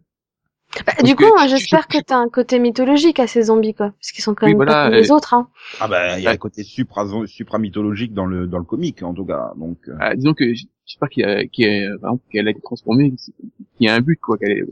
[0.86, 3.90] Bah, du coup, moi, tu- j'espère que t'as un côté mythologique à ces zombies, quoi.
[3.90, 5.48] Parce qu'ils sont quand Oui, même voilà, pas comme les autres, hein.
[5.78, 9.14] Ah ben, il y a un côté supra, supra-mythologique dans le, dans le comique, en
[9.14, 9.52] tout cas.
[9.56, 10.52] Donc, euh, ah, disons que
[10.86, 13.88] j'espère qu'il y a, qu'il y a, par exemple, qu'elle a été transformée, qu'il y
[13.88, 14.64] a un but, quoi, qu'elle est,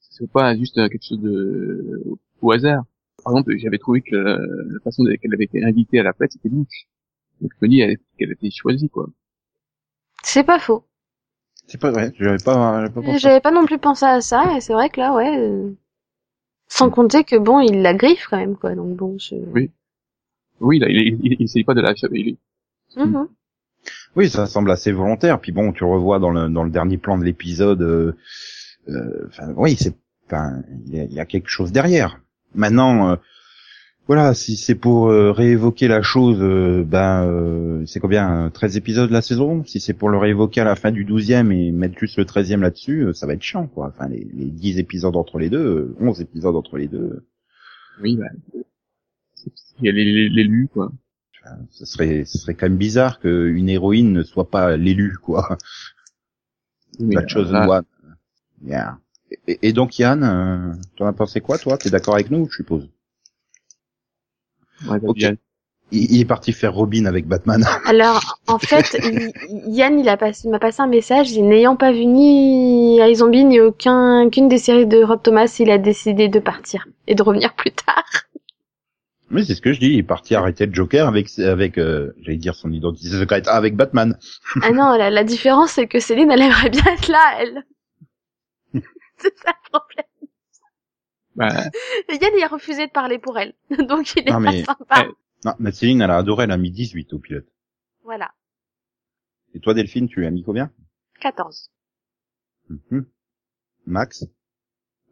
[0.00, 2.02] c'est pas juste euh, quelque chose de
[2.42, 2.84] au hasard.
[3.24, 4.38] Par exemple, j'avais trouvé que euh,
[4.72, 6.86] la façon dont qu'elle avait été invitée à la fête, c'était louche.
[7.40, 9.08] Donc je me dis elle- qu'elle a été choisie, quoi.
[10.22, 10.84] C'est pas faux.
[11.66, 13.18] c'est pas vrai, j'avais pas, j'avais pas pensé.
[13.18, 15.36] J'avais pas non plus pensé à ça, et c'est vrai que là, ouais.
[15.38, 15.70] euh,
[16.68, 18.74] Sans compter que bon, il la griffe quand même, quoi.
[18.74, 19.36] Donc bon, je...
[19.52, 19.70] Oui.
[20.60, 22.36] Oui, là, il, il, il, il essaye pas de la il,
[22.96, 23.28] Mhm.
[24.16, 25.40] Oui, ça semble assez volontaire.
[25.40, 27.82] Puis bon, tu revois dans le, dans le dernier plan de l'épisode.
[27.82, 28.16] euh,
[28.88, 29.94] euh, Enfin, oui, c'est,
[30.26, 32.20] enfin, il y y a quelque chose derrière.
[32.54, 33.16] Maintenant, euh,
[34.06, 38.76] voilà, si c'est pour euh, réévoquer la chose, euh, ben, euh, c'est combien, euh, 13
[38.76, 39.64] épisodes la saison?
[39.64, 42.60] Si c'est pour le réévoquer à la fin du 12e et mettre juste le 13e
[42.62, 43.88] là-dessus, euh, ça va être chiant, quoi.
[43.88, 47.26] Enfin, les, les 10 épisodes entre les deux, euh, 11 épisodes entre les deux,
[48.02, 48.26] oui, bah,
[49.80, 50.92] il y a les- les- l'élu, quoi.
[51.44, 55.56] enfin, ce serait, ce serait quand même bizarre qu'une héroïne ne soit pas l'élu, quoi.
[56.98, 57.82] Oui, La euh, chosen là.
[58.64, 58.98] Yeah.
[59.48, 61.78] Et, et donc Yann, euh, t'en as pensé quoi toi?
[61.78, 62.88] T'es d'accord avec nous, je suppose?
[64.88, 65.12] Ouais, bah,
[65.92, 67.64] il, il est parti faire Robin avec Batman.
[67.86, 68.98] Alors, en fait,
[69.66, 73.60] Yann, il a passé, il m'a passé un message, n'ayant pas vu ni iZombie ni
[73.60, 77.54] aucun, qu'une des séries de Rob Thomas, il a décidé de partir et de revenir
[77.54, 78.04] plus tard.
[79.30, 82.12] Mais c'est ce que je dis, il est parti arrêter le Joker avec, avec, euh,
[82.20, 84.16] j'allais dire son identité secrète, avec Batman.
[84.62, 87.64] Ah non, la, la différence, c'est que Céline, elle aimerait bien être là, elle.
[89.18, 90.06] c'est ça le problème.
[91.36, 91.48] Bah,
[92.08, 93.54] Yann, il a refusé de parler pour elle.
[93.88, 95.06] Donc, il est Non, pas mais- sympa.
[95.44, 97.46] Non, mais Céline, elle a adoré, elle a mis 18 au pilote.
[98.04, 98.32] Voilà.
[99.54, 100.70] Et toi, Delphine, tu as mis combien?
[101.20, 101.70] 14.
[102.68, 103.06] Mhm.
[103.86, 104.24] Max?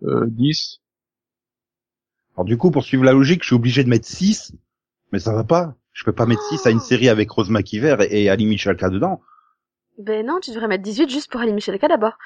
[0.02, 0.80] Euh, 10.
[2.36, 4.54] Alors du coup, pour suivre la logique, je suis obligé de mettre 6,
[5.12, 5.76] mais ça va pas.
[5.92, 8.90] Je peux pas mettre 6 à une série avec Rose McIver et, et Ali Michalka
[8.90, 9.22] dedans.
[9.98, 12.18] Ben non, tu devrais mettre 18 juste pour Ali Michalka d'abord.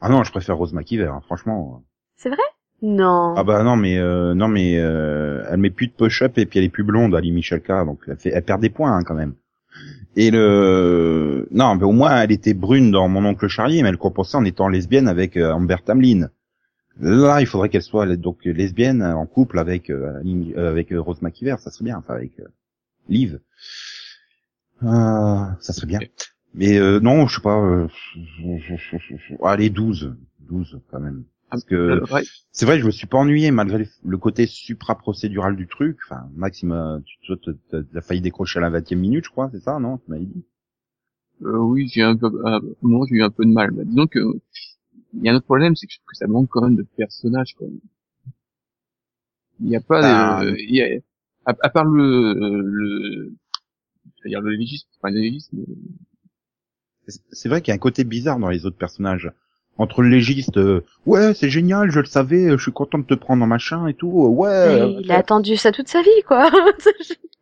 [0.00, 1.84] Ah non, je préfère Rose McIver, hein, franchement.
[2.16, 2.42] C'est vrai?
[2.82, 3.34] Non.
[3.36, 6.58] Ah bah non, mais euh, non, mais euh, elle met plus de push-up et puis
[6.58, 9.14] elle est plus blonde, Ali Michalka, donc elle, fait, elle perd des points hein, quand
[9.14, 9.34] même.
[10.14, 13.96] Et le non, mais au moins elle était brune dans Mon oncle Charlie, mais elle
[13.96, 16.28] compensait en étant lesbienne avec euh, Amber Tamlin.
[16.98, 21.20] Là, il faudrait qu'elle soit donc lesbienne en couple avec euh, euh, avec euh, Rose
[21.20, 22.44] McIver, ça serait bien, enfin avec euh,
[23.08, 23.38] Liv.
[24.82, 26.00] Euh, ça serait bien.
[26.54, 27.58] Mais euh, non, je sais pas.
[27.58, 27.88] Euh,
[29.44, 30.16] allez, 12.
[30.40, 31.24] 12 quand même.
[31.50, 32.22] Parce que Euh, ouais.
[32.52, 35.98] c'est vrai, je me suis pas ennuyé malgré le- côté supra-procédural du truc.
[36.06, 37.34] Enfin, Max, il m'a, tu
[37.70, 40.24] t'as failli décrocher à la 20 e minute, je crois, c'est ça, non Tu m'avais
[40.24, 40.44] dit?
[41.42, 43.70] Euh, oui, j'ai un peu, à un moment, j'ai eu un peu de mal.
[43.70, 44.18] Bah, disons que,
[45.14, 46.76] il y a un autre problème, c'est que je trouve que ça manque quand même
[46.76, 47.68] de personnages, quoi.
[49.60, 50.42] Il n'y a pas Ah.
[50.44, 50.86] de, il y a,
[51.46, 53.32] à, à part le, le,
[54.18, 55.20] c'est-à-dire le légiste, enfin le
[57.08, 59.32] C'est- C'est vrai qu'il y a un côté bizarre dans les autres personnages.
[59.78, 63.14] Entre le légiste, euh, ouais, c'est génial, je le savais, je suis content de te
[63.14, 64.88] prendre en machin et tout, euh, ouais.
[64.96, 66.50] Mais il a attendu ça toute sa vie, quoi.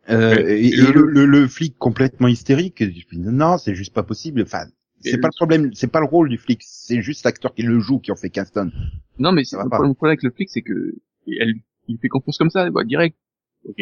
[0.07, 2.85] Euh, et, et le- le, le, flic complètement hystérique, je
[3.17, 4.43] me dis, non, c'est juste pas possible.
[4.43, 4.65] Enfin,
[5.01, 7.79] c'est pas le problème, c'est pas le rôle du flic, c'est juste l'acteur qui le
[7.79, 8.71] joue qui en fait Kingston.
[9.17, 9.77] non, mais c'est va le pas.
[9.77, 10.93] problème, le problème avec le flic, c'est que,
[11.39, 11.55] elle,
[11.87, 13.17] il fait confiance comme ça, bah, direct.
[13.67, 13.81] Ok,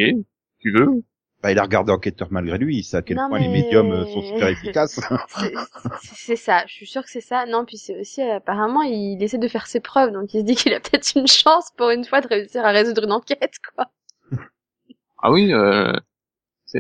[0.60, 1.04] tu veux?
[1.44, 3.92] Bah, il a regardé Enquêteur malgré lui, il sait à quel Non, point les médiums
[3.92, 5.00] euh, sont super efficaces.
[6.02, 7.46] C'est- ça, je suis sûre que c'est ça.
[7.46, 10.46] Non, puis c'est aussi, euh, apparemment, il essaie de faire ses preuves, donc il se
[10.46, 13.56] dit qu'il a peut-être une chance pour une fois de réussir à résoudre une enquête,
[13.76, 13.92] quoi.
[15.22, 15.92] Ah oui, euh,
[16.66, 16.80] c'est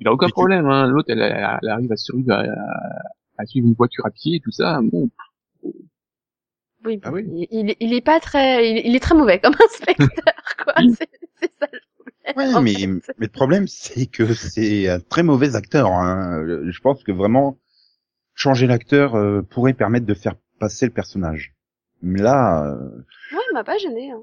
[0.00, 0.86] il a aucun Mais tu- problème, hein.
[0.88, 4.50] L'autre, elle, elle, elle arrive à survivre à, suivre une voiture à pied et tout
[4.50, 4.80] ça.
[4.82, 5.08] Bon,
[6.84, 7.46] Oui, Ah oui.
[7.50, 10.74] Il, est pas très, il, il est très mauvais comme inspecteur, quoi.
[11.40, 11.66] C'est ça.
[12.36, 15.88] Ouais, mais, mais le problème, c'est que c'est un très mauvais acteur.
[15.92, 16.44] Hein.
[16.68, 17.58] Je pense que vraiment,
[18.34, 21.54] changer l'acteur euh, pourrait permettre de faire passer le personnage.
[22.02, 24.10] Mais là, euh, Moi, il m'a pas gêné.
[24.12, 24.22] Hein.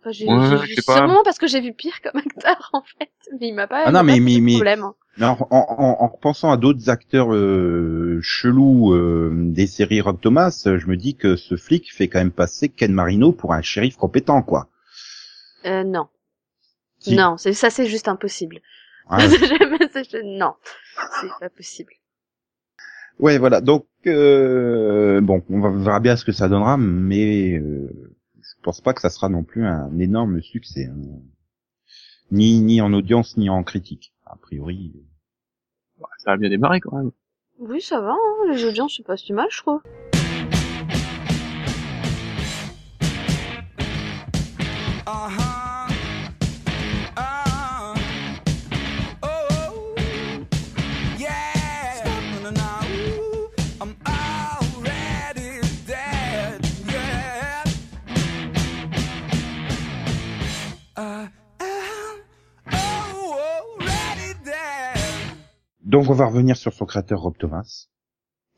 [0.00, 3.10] Enfin, j'ai, Ouais, vu sûrement parce que j'ai vu pire comme acteur, en fait.
[3.40, 3.82] Mais il m'a pas.
[3.86, 4.82] Ah non, m'a mais- mais- mais- problème.
[4.84, 4.94] hein.
[5.18, 10.20] mais en, en, en, en repensant à d'autres acteurs euh, chelous euh, des séries Rob
[10.20, 13.52] Thomas, euh, je me dis que ce flic fait quand même passer Ken Marino pour
[13.52, 14.68] un shérif compétent, quoi.
[15.64, 16.06] Euh, non.
[16.98, 17.14] Si.
[17.14, 18.60] Non, c'est, ça, c'est juste impossible.
[19.10, 20.54] Je- non.
[21.20, 21.92] C'est pas possible.
[23.18, 23.60] Ouais, voilà.
[23.60, 27.88] Donc, euh, bon, on va- verra bien ce que ça donnera, mais euh,
[28.40, 30.96] je pense pas que ça sera non plus un énorme succès, hein.
[32.30, 34.12] ni ni en audience ni en critique.
[34.26, 34.92] A priori.
[36.00, 37.12] bah, ça a bien démarré quand même.
[37.58, 38.50] Oui, ça va, hein.
[38.52, 39.80] Les audiences, c'est pas si mal, je trouve.
[65.96, 67.86] Donc, on va revenir sur son créateur Rob Thomas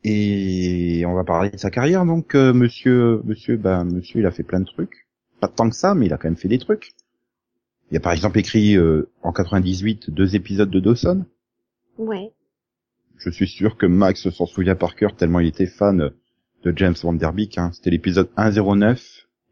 [0.03, 2.05] et on va parler de sa carrière.
[2.05, 5.07] Donc, euh, monsieur, monsieur, ben, monsieur, il a fait plein de trucs.
[5.39, 6.91] Pas tant que ça, mais il a quand même fait des trucs.
[7.91, 11.23] Il a par exemple écrit euh, en 98 deux épisodes de Dawson.
[11.97, 12.33] Ouais.
[13.15, 16.11] Je suis sûr que Max s'en souvient par cœur tellement il était fan
[16.63, 17.57] de James Van Der Beek.
[17.57, 17.71] Hein.
[17.71, 19.01] C'était l'épisode 109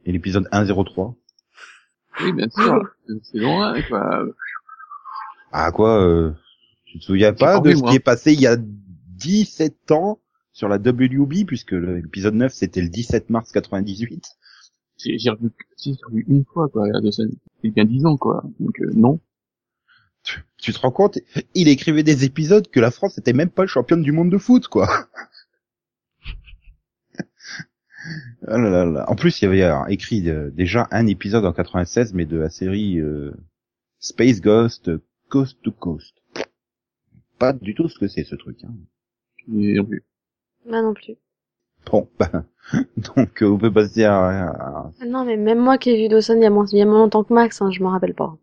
[0.04, 1.16] et l'épisode 103.
[2.20, 2.84] Oui, bien sûr.
[3.24, 4.26] c'est loin, quoi.
[5.54, 6.34] Ah quoi euh,
[6.98, 10.20] Tu te souviens pas de ce qui est passé il y a 17 ans
[10.52, 14.26] sur la WB puisque l'épisode 9 c'était le 17 mars 98.
[14.98, 15.52] J'ai revu,
[16.28, 16.90] une fois, quoi.
[16.90, 17.22] de ça-
[17.62, 18.44] C'est bien dix ans, quoi.
[18.60, 19.20] Donc, euh, non.
[20.24, 21.20] Tu, tu te rends compte?
[21.54, 24.68] Il écrivait des épisodes que la France était même pas championne du monde de foot
[24.68, 24.88] quoi.
[28.48, 29.10] Ah là là là.
[29.10, 32.38] En plus, il y avait euh, écrit euh, déjà un épisode en 96, mais de
[32.38, 33.32] la série euh,
[34.00, 34.92] Space Ghost
[35.30, 36.16] Coast to Coast.
[37.40, 38.58] Pas du tout ce que c'est ce truc.
[38.64, 38.74] Hein.
[39.48, 40.04] Non plus.
[40.70, 41.16] Bah non plus.
[41.90, 42.46] Bon, ben,
[43.16, 46.36] donc euh, on peut passer à, à- Non, mais même moi qui ai vu Dawson
[46.36, 48.14] il y a moins, il y a moins longtemps que Max, hein, je m'en rappelle
[48.14, 48.36] pas.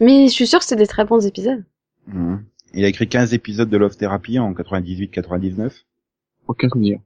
[0.00, 1.64] Mais je suis sûre que c'est des très bons épisodes.
[2.08, 2.44] Mhm.
[2.74, 5.84] Il a écrit 15 épisodes de Love Therapy en 98-99.
[6.48, 6.98] Aucun souvenir.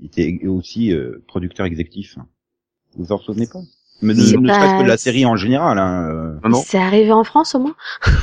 [0.00, 2.16] Il était aussi euh, producteur exécutif.
[2.96, 3.60] Vous vous en souvenez pas?
[4.02, 5.78] Mais ne, ne pas- serait-ce que de la série en général.
[5.78, 6.08] Hein.
[6.10, 6.62] euh, Non, non.
[6.64, 7.74] C'est arrivé en France au moins?
[8.04, 8.18] C'était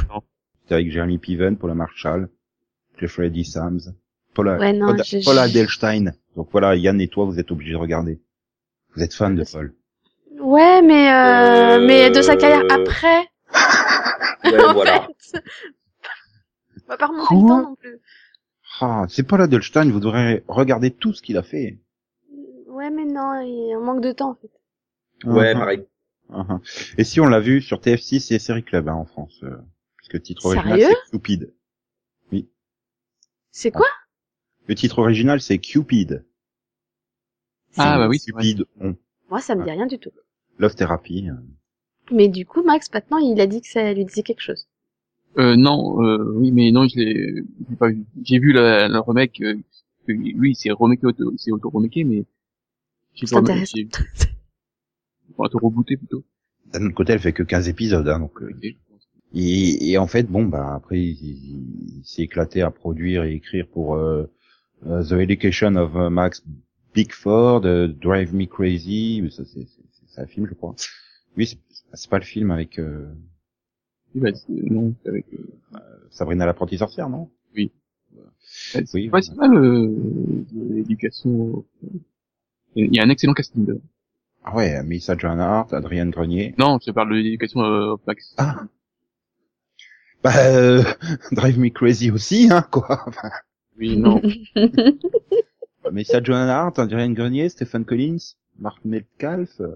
[0.71, 2.29] avec Jeremy Piven, Paula Marshall,
[2.99, 3.43] Jeffrey D.
[3.43, 3.93] Sams,
[4.33, 6.13] Paula, Ouais, non, Paula, je- Paula je- Delstein.
[6.35, 8.21] Donc voilà, Yann et toi, vous êtes obligés de regarder.
[8.95, 9.73] Vous êtes fan de Paul.
[10.39, 13.27] Ouais, mais euh, Euh, mais de sa carrière après.
[14.43, 15.07] Ouais, en voilà.
[15.19, 15.41] fait.
[16.85, 17.99] On va pas remonter Quoi le temps non plus.
[18.79, 21.79] Ah, c'est Paula Delstein, vous devrez regarder tout ce qu'il a fait.
[22.67, 24.51] Ouais, mais non, il on manque de temps en fait.
[25.27, 25.83] Ouais, Ah, pareil.
[26.31, 26.59] ah.
[26.99, 29.57] Et si on l'a vu sur TF6 et Série Club hein, en France, euh,
[30.07, 31.53] puisque le titre original c'est Cupid.
[33.51, 33.87] C'est quoi
[34.67, 36.23] Le titre original c'est Cupid.
[37.75, 38.31] Ah, C'est bah oui, c'est.
[38.31, 38.95] Cupid, on.
[39.29, 40.11] Moi, ça me dit rien du tout.
[40.59, 41.29] Love Therapy.
[41.29, 41.33] euh.
[42.11, 44.67] Mais du coup, Max, maintenant, il a dit que ça lui disait quelque chose.
[45.39, 48.05] Euh, non, euh, oui, mais non, je l'ai j'ai pas vu.
[48.23, 49.55] J'ai vu la, le remake, euh,
[50.07, 52.25] que lui, il s'est remaké, auto, auto-remaké, mais
[53.13, 53.77] j'ai C'est pas- intéressant.
[53.91, 54.05] Enfin,
[55.37, 56.23] auto-rebooté plutôt.
[56.67, 58.39] D'un autre côté, elle fait que 15 épisodes, hein, donc.
[58.41, 58.51] euh,
[59.33, 63.33] Et, et en fait, bon, bah après, il, il- il s'est éclaté à produire et
[63.35, 64.25] écrire pour euh,
[64.85, 66.43] euh, The Education of euh, Max
[66.93, 70.75] Bickford, euh, Drive Me Crazy, mais ça c'est un film, je crois.
[71.35, 71.45] Oui,
[71.93, 73.05] c'est pas le film avec euh,
[74.15, 77.29] Oui, bah, non, c'est avec, euh, Sabrina l'apprentie sorcière, non?
[78.49, 79.51] C'est Oui, pas si mal,
[80.55, 81.65] l'éducation.
[82.75, 83.65] Il y a un excellent casting.
[83.65, 83.81] dedans.
[84.43, 86.55] Ah ouais, Melissa Joan Hart, Adrienne Grenier.
[86.57, 88.33] Non, je parle de l'éducation euh, Max.
[88.37, 88.63] Ah.
[90.23, 90.83] Bah, euh,
[91.31, 93.03] Drive Me Crazy aussi, hein, quoi.
[93.07, 93.29] Enfin,
[93.77, 94.21] Oui, non.
[95.91, 99.59] Melissa Joan Hart, Adrienne Grenier, Stephen Collins, Mark Metcalf.
[99.61, 99.75] euh,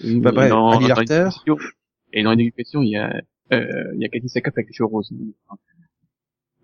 [0.00, 1.28] Bah, mais bref, dans- Ali Larter.
[2.12, 3.14] Et dans l'éducation, il y a,
[3.52, 5.12] euh, il y a Cathy Sackhoff avec les cheveux roses.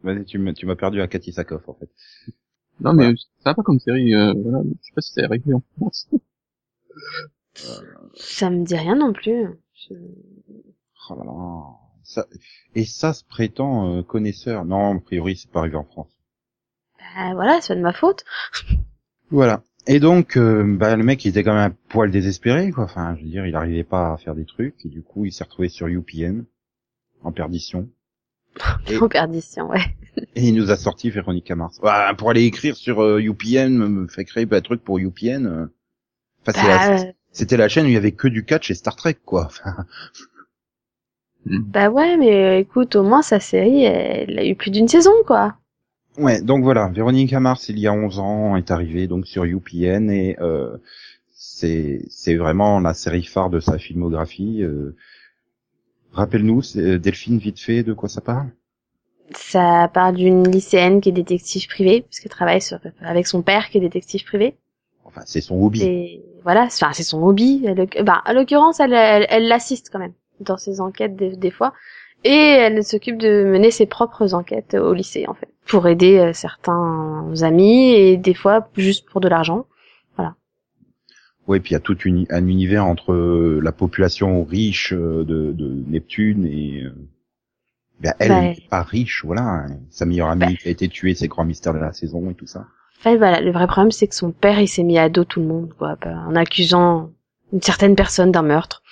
[0.03, 1.88] Vas-y, tu m'as tu m'as perdu à Cathy Sakoff, en fait.
[2.81, 4.62] Non, mais c'est sympa comme série, euh, voilà.
[4.64, 6.09] Je sais pas si c'est arrivé en France.
[8.14, 9.47] Ça me dit rien non plus.
[9.75, 9.94] Je-
[11.11, 11.62] Oh là là.
[12.03, 12.27] Ça,
[12.75, 14.64] et ça se prétend euh, connaisseur.
[14.64, 16.11] Non, a priori, c'est pas arrivé en France.
[16.99, 18.25] Bah voilà, c'est pas de ma faute.
[19.31, 19.62] Voilà.
[19.87, 22.85] Et donc, euh, bah, le mec, il était quand même un poil désespéré, quoi.
[22.85, 25.33] Enfin, je veux dire, il arrivait pas à faire des trucs, et du coup, il
[25.33, 26.45] s'est retrouvé sur UPN,
[27.23, 27.88] en perdition.
[28.88, 29.83] Et- En perdition, ouais.
[30.37, 31.81] Et il nous a sorti Véronica Mars.
[31.83, 35.47] Bah, pour aller écrire sur euh, UPN, me fait créer un truc pour UPN.
[35.47, 35.67] euh.
[36.47, 38.95] Enfin, la- Bah, c'était la chaîne où il y avait que du catch et Star
[38.95, 39.47] Trek, quoi.
[39.47, 39.85] Enfin,
[41.46, 45.12] bah ouais, mais euh, écoute, au moins sa série, elle a eu plus d'une saison,
[45.26, 45.54] quoi.
[46.16, 50.11] Ouais, donc voilà, Véronica Mars, il y a 11 ans, est arrivée donc sur UPN
[50.11, 50.76] et euh,
[51.35, 54.62] c'est c'est vraiment la série phare de sa filmographie.
[54.62, 54.96] euh.
[56.12, 58.48] Rappelle-nous, euh, Delphine, vite fait, de quoi ça parle?
[59.35, 63.78] Ça part d'une lycéenne qui est détective privé, puisqu'elle travaille sur- avec son père qui
[63.78, 64.54] est détective privé.
[65.04, 65.83] Enfin, c'est son hobby.
[65.83, 67.64] Et voilà, c'est- enfin, c'est son hobby.
[67.66, 71.50] Elle, bah, à l'occurrence, elle, elle, elle l'assiste quand même dans ses enquêtes des, des
[71.50, 71.72] fois.
[72.24, 76.33] Et elle s'occupe de mener ses propres enquêtes au lycée, en fait, pour aider euh,
[76.33, 79.66] certains amis et des fois juste pour de l'argent.
[81.46, 85.24] Ouais, puis il y a tout une- un univers entre euh, la population riche euh,
[85.26, 86.85] de, de Neptune et
[88.00, 89.42] ben, elle Bah, n'est pas riche, voilà.
[89.42, 89.66] hein.
[89.90, 90.61] Sa meilleure amie Bah.
[90.64, 92.64] a été tuée, c'est le grand mystère de la saison et tout ça.
[92.98, 95.40] Fait, voilà, le vrai problème, c'est que son père, il s'est mis à dos tout
[95.40, 97.11] le monde, quoi, bah, en accusant
[97.52, 98.83] une certaine personne d'un meurtre.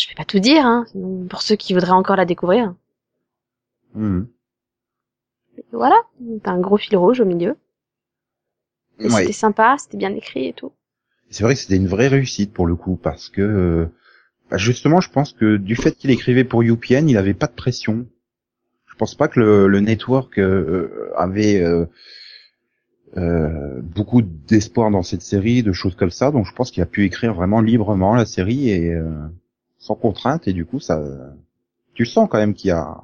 [0.00, 0.86] Je vais pas tout dire, hein,
[1.28, 2.74] pour ceux qui voudraient encore la découvrir.
[5.58, 5.96] Et voilà,
[6.42, 7.56] t'as un gros fil rouge au milieu.
[8.98, 9.10] Ouais.
[9.10, 10.72] C'était sympa, c'était bien écrit et tout.
[11.28, 13.86] C'est vrai que c'était une vraie réussite pour le coup parce que euh,
[14.50, 17.52] bah, justement, je pense que du fait qu'il écrivait pour UPN, il avait pas de
[17.52, 18.06] pression.
[18.86, 21.84] Je pense pas que le, le network euh, avait euh,
[23.16, 26.30] euh, beaucoup d'espoir dans cette série, de choses comme ça.
[26.30, 29.10] Donc, je pense qu'il a pu écrire vraiment librement la série et euh,
[29.80, 30.46] sans contrainte.
[30.46, 31.02] Et du coup, ça,
[31.94, 32.98] tu sens quand même qu'il y a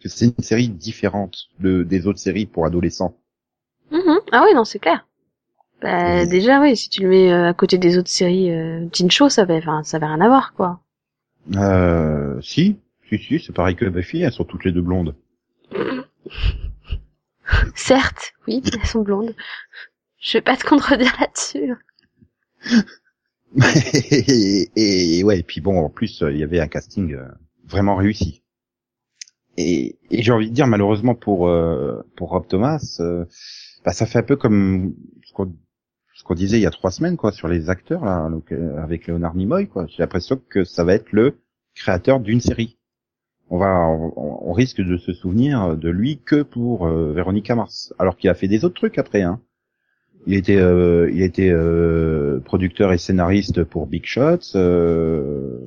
[0.00, 3.16] que c'est une série différente de des autres séries pour adolescents.
[3.90, 4.20] Mhm.
[4.32, 5.06] Ah oui, non, c'est clair.
[5.82, 6.28] Bah, Oui.
[6.28, 9.28] déjà, oui, si tu le mets euh, à côté des autres séries euh, teen show,
[9.28, 10.80] ça avait, enfin, ça avait rien à voir, quoi.
[11.56, 15.14] Euh, si, si, si, c'est pareil que Buffy, elles sont toutes les deux blondes.
[17.74, 19.34] Certes, oui, elles sont blondes.
[20.20, 21.74] Je vais pas te contredire là-dessus.
[24.76, 27.28] et, et, ouais, et puis bon, en plus, euh, il y avait un casting euh,
[27.66, 28.42] vraiment réussi.
[29.56, 33.00] Et, et j'ai envie de dire, malheureusement pour euh, pour Rob Thomas,
[33.84, 34.94] bah, ça fait un peu comme
[35.24, 35.52] ce qu'on
[36.28, 39.34] qu'on disait il y a trois semaines, quoi, sur les acteurs là, euh, avec Leonard
[39.34, 39.86] Nimoy, quoi.
[39.86, 41.38] J'ai l'impression que ça va être le
[41.74, 42.76] créateur d'une série.
[43.48, 47.94] On va, on, on risque de se souvenir de lui que pour euh, Véronica Mars,
[47.98, 49.40] alors qu'il a fait des autres trucs après, hein.
[50.26, 55.58] Il était, euh, il était euh, producteur et scénariste pour Big Shots, euh,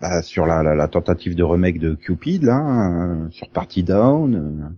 [0.00, 2.92] bah, sur la, la, la tentative de remake de Cupid, là,
[3.24, 4.34] euh, sur Party Down.
[4.34, 4.68] euh.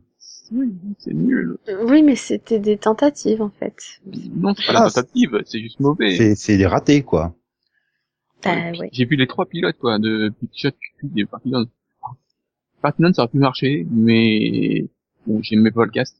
[0.50, 1.58] Oui, c'est nul.
[1.84, 3.76] Oui, mais c'était des tentatives en fait.
[4.34, 6.16] Non, c'est pas Ah, la tentative, c'est juste mauvais.
[6.16, 7.34] C'est, c'est des ratés, quoi.
[8.42, 8.88] Bah, Ouais.
[8.92, 10.70] J'ai vu les trois pilotes, quoi, de Big Shot,
[11.00, 11.66] Cupid et Party Down.
[12.80, 14.86] Party Down, ça aurait pu marcher, mais
[15.26, 16.16] bon, j'aimais pas le cast.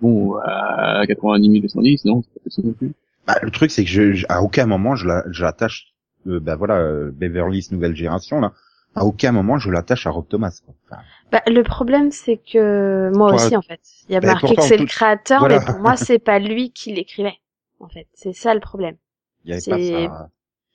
[0.00, 2.92] Bon, à 90 210, non, c'est pas possible non plus.
[3.26, 5.94] Bah, le truc, c'est que je, je- à aucun moment je la- je l'attache,
[6.26, 8.52] euh, bah voilà, euh, Beverly Hills nouvelle génération là.
[8.96, 10.60] À aucun moment je l'attache à Rob Thomas.
[10.64, 10.74] Quoi.
[10.90, 14.28] Enfin, Bah, le problème, c'est que moi Toi- aussi, en fait, il y a Bah,
[14.28, 15.58] marqué pourtant, que c'est tout- le créateur, voilà.
[15.58, 17.38] mais pour moi, c'est pas lui qui l'écrivait.
[17.80, 18.96] En fait, c'est ça le problème.
[19.44, 20.28] il y avait C'est- pas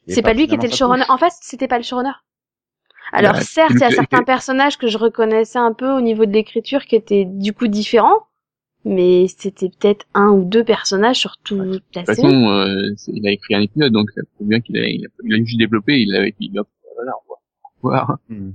[0.08, 1.04] C'est pas lui qui était le showrunner.
[1.10, 2.12] En fait, c'était pas le showrunner.
[3.12, 6.26] Alors Bah, certes, il y a certains personnages que je reconnaissais un peu au niveau
[6.26, 8.26] de l'écriture qui étaient du coup différents,
[8.86, 12.22] mais c'était peut-être un ou deux personnages sur toute la De toute série.
[12.22, 15.10] façon, euh, il a écrit un épisode, donc ça prouve bien qu'il a, il a,
[15.24, 17.40] il a juste développé, il l'avait dit, hop, voilà, au revoir.
[17.64, 18.20] Au revoir.
[18.30, 18.52] Hmm.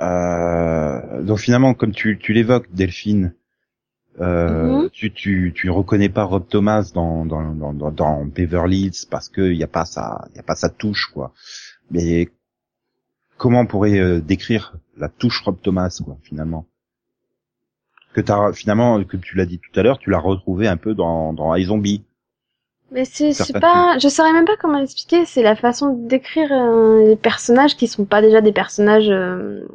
[0.00, 3.34] Euh, donc finalement, comme tu, tu l'évoques, Delphine,
[4.20, 4.90] euh, Mhm.
[4.92, 9.28] tu, tu, tu reconnais pas Rob Thomas dans, dans, dans, dans, dans Beverly Hills parce
[9.28, 11.32] que y a pas sa, y a pas sa touche, quoi.
[11.90, 12.28] Mais
[13.36, 16.66] comment on pourrait euh, décrire la touche Rob Thomas, quoi, finalement?
[18.12, 20.94] Que t'as, finalement, que tu l'as dit tout à l'heure, tu l'as retrouvé un peu
[20.94, 22.04] dans, dans iZombie.
[22.90, 25.26] Mais c'est pas, je saurais même pas comment l'expliquer.
[25.26, 29.66] C'est la façon de décrire euh, les personnages qui sont pas déjà des personnages euh,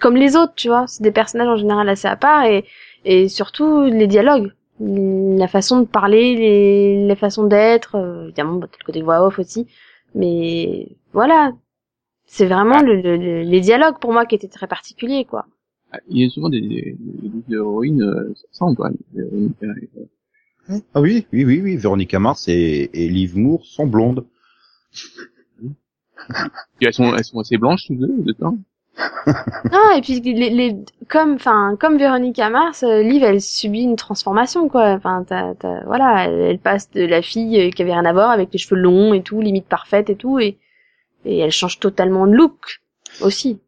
[0.00, 0.86] comme les autres, tu vois.
[0.88, 2.64] C'est des personnages en général assez à part et
[3.04, 7.96] et surtout les dialogues, la façon de parler, les les façons d'être.
[7.96, 9.66] euh, évidemment, bah, le côté voix off aussi,
[10.14, 11.52] mais voilà.
[12.26, 15.46] C'est vraiment le, le- le- les dialogues pour moi qui étaient très particuliers, quoi.
[15.92, 16.96] Ah, Il y a souvent des, des,
[17.48, 18.66] des héroïnes, euh, ça
[19.16, 19.48] euh,
[20.94, 21.76] Ah oui, oui, oui, oui.
[21.76, 24.24] Véronica Mars et, et Liv Moore sont blondes.
[26.80, 28.58] Elles sont, elles sont assez blanches, toutes deux, de temps.
[29.72, 30.76] Non, et puis les, les
[31.08, 34.90] comme enfin comme Véronica Mars, euh, Liv elle subit une transformation quoi.
[34.90, 38.12] Enfin t'as, t'as- voilà, elle, elle passe de la fille euh, qui avait rien à
[38.12, 40.58] voir avec les cheveux longs et tout, limite parfaite et tout, et
[41.24, 42.82] et elle change totalement de look
[43.22, 43.60] aussi.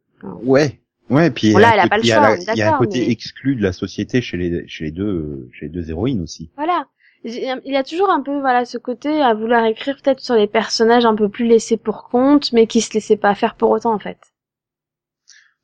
[0.42, 0.80] Ouais.
[1.11, 2.12] Ouais, puis Bon, il y a là, un elle a côté- pas le il y
[2.12, 4.22] a choix, la- on est il y a un côté mais- exclu de la société
[4.22, 6.50] chez les chez les deux euh, chez les deux héroïnes aussi.
[6.57, 6.86] Voilà.
[7.26, 7.32] Il
[7.64, 11.07] y a toujours un peu voilà ce côté à vouloir écrire peut-être sur les personnages
[11.07, 13.98] un peu plus laissés pour compte, mais qui se laissaient pas faire pour autant en
[13.98, 14.18] fait.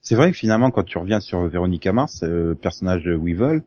[0.01, 3.62] C'est vrai que finalement quand tu reviens sur Véronica Mars, euh, personnage de Weevil,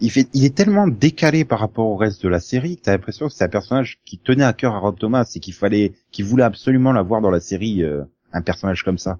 [0.00, 2.92] il fait il est tellement décalé par rapport au reste de la série que t'as
[2.92, 5.94] l'impression que c'est un personnage qui tenait à cœur à Rob Thomas et qu'il fallait
[6.12, 9.18] qu'il voulait absolument l'avoir dans la série euh, un personnage comme ça.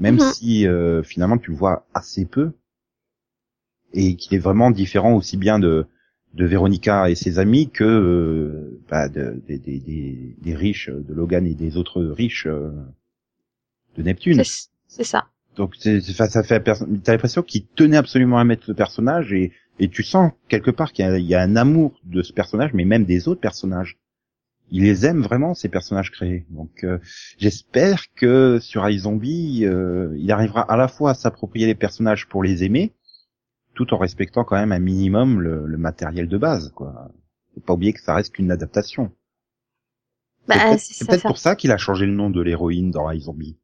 [0.00, 0.32] Même Mhm.
[0.34, 2.52] si euh, finalement tu le vois assez peu
[3.94, 5.86] et qu'il est vraiment différent aussi bien de
[6.34, 11.12] de Véronica et ses amis que euh, bah, de- des, des, des, des riches de
[11.12, 12.70] Logan et des autres riches euh,
[13.96, 14.42] de Neptune.
[14.86, 15.26] C'est ça.
[15.56, 19.88] Donc c'est, ça, fait t'as l'impression qu'il tenait absolument à mettre ce personnage et, et
[19.88, 23.04] tu sens quelque part qu'il y y a un amour de ce personnage, mais même
[23.04, 23.98] des autres personnages.
[24.74, 26.46] Il les aime vraiment ces personnages créés.
[26.48, 26.98] Donc euh,
[27.36, 32.42] j'espère que sur iZombie, euh, il arrivera à la fois à s'approprier les personnages pour
[32.42, 32.94] les aimer,
[33.74, 36.72] tout en respectant quand même un minimum le, le matériel de base.
[36.74, 37.12] Quoi.
[37.54, 39.12] Faut pas oublier que ça reste qu'une adaptation.
[40.48, 43.58] Bah, c'est peut-être, pour ça qu'il a changé le nom de l'héroïne dans iZombie.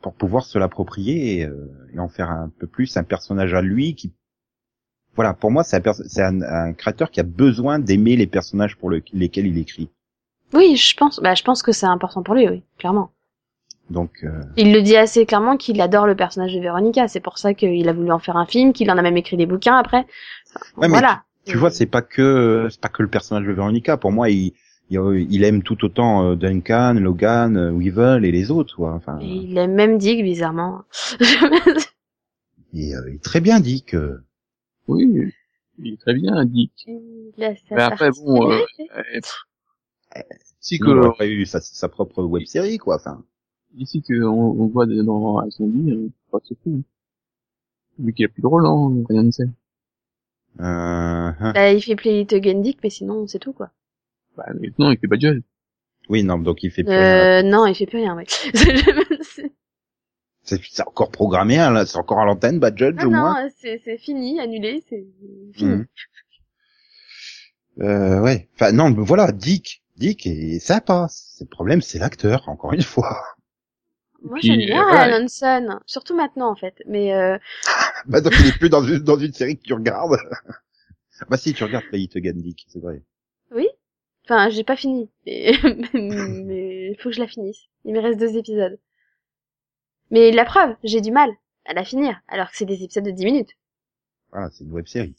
[0.00, 3.62] Pour pouvoir se l'approprier et, euh, et en faire un peu plus un personnage à
[3.62, 4.14] lui qui...
[5.16, 8.28] Voilà, pour moi, c'est un, perso- c'est un, un créateur qui a besoin d'aimer les
[8.28, 9.90] personnages pour le- lesquels il écrit.
[10.52, 11.20] Oui, je pense.
[11.20, 13.10] Bah, je pense que c'est important pour lui, oui, clairement.
[13.90, 17.06] Donc, euh, Il le dit assez clairement qu'il adore le personnage de Véronica.
[17.08, 19.36] C'est pour ça qu'il a voulu en faire un film, qu'il en a même écrit
[19.36, 20.06] des bouquins après.
[20.56, 21.22] Enfin, Ouais, mais voilà.
[21.44, 23.96] tu vois, c'est pas que c'est pas que le personnage de Veronica.
[23.96, 24.54] Pour moi, il,
[24.90, 24.98] il,
[25.30, 28.74] il aime tout autant euh, Duncan, Logan, euh, Weevil et les autres.
[28.76, 28.92] Quoi.
[28.92, 30.82] Enfin, Et il a même dit que bizarrement.
[32.74, 34.20] et, euh, il est très bien dit que
[34.88, 35.32] Oui,
[35.78, 36.72] il est très bien, Dick.
[36.86, 39.20] il Mais après, bon, euh, euh,
[40.60, 42.96] si que, aurait eu sa, sa propre web série, quoi.
[42.96, 43.24] Enfin,
[43.76, 46.84] ici que on, on voit dans zombie, euh, pas de soucis.
[47.98, 49.44] Vu qu'il a plus de rôle, hein, rien ne sait.
[50.60, 51.52] euh, hein.
[51.54, 53.70] Bah, il fait Play It Again Dick, mais sinon c'est tout quoi.
[54.36, 55.42] Bah, maintenant, il fait pas de
[56.08, 57.40] oui, non, donc il fait plus rien.
[57.40, 58.26] Euh, non, il fait plus rien, ouais.
[60.42, 63.42] C'est c'est encore programmé, hein, là, c'est encore à l'antenne, Bad Judge ah au moins.
[63.42, 65.04] non, c'est c'est fini, annulé, c'est
[65.54, 65.72] fini.
[65.72, 65.86] Mhm.
[67.80, 68.48] Euh, ouais.
[68.54, 71.38] Enfin non, mais voilà, Dick, Dick et ça passe.
[71.40, 73.22] Le problème, c'est l'acteur, encore une fois.
[74.22, 75.02] Moi j'aime euh, bien voilà.
[75.02, 76.82] Alan Hanson, surtout maintenant en fait.
[76.86, 77.38] Mais euh,
[78.06, 80.16] bah donc il est plus dans une dans une série que tu regardes.
[81.28, 83.02] bah si, tu regardes Play It Again, Dick, c'est vrai.
[84.28, 85.52] Enfin, j'ai pas fini, mais
[85.94, 87.66] mais il faut que je la finisse.
[87.84, 88.78] Il me reste deux épisodes.
[90.10, 91.30] Mais la preuve, j'ai du mal
[91.64, 93.50] à la finir, alors que c'est des épisodes de 10 minutes.
[94.32, 95.14] Voilà, c'est une web série.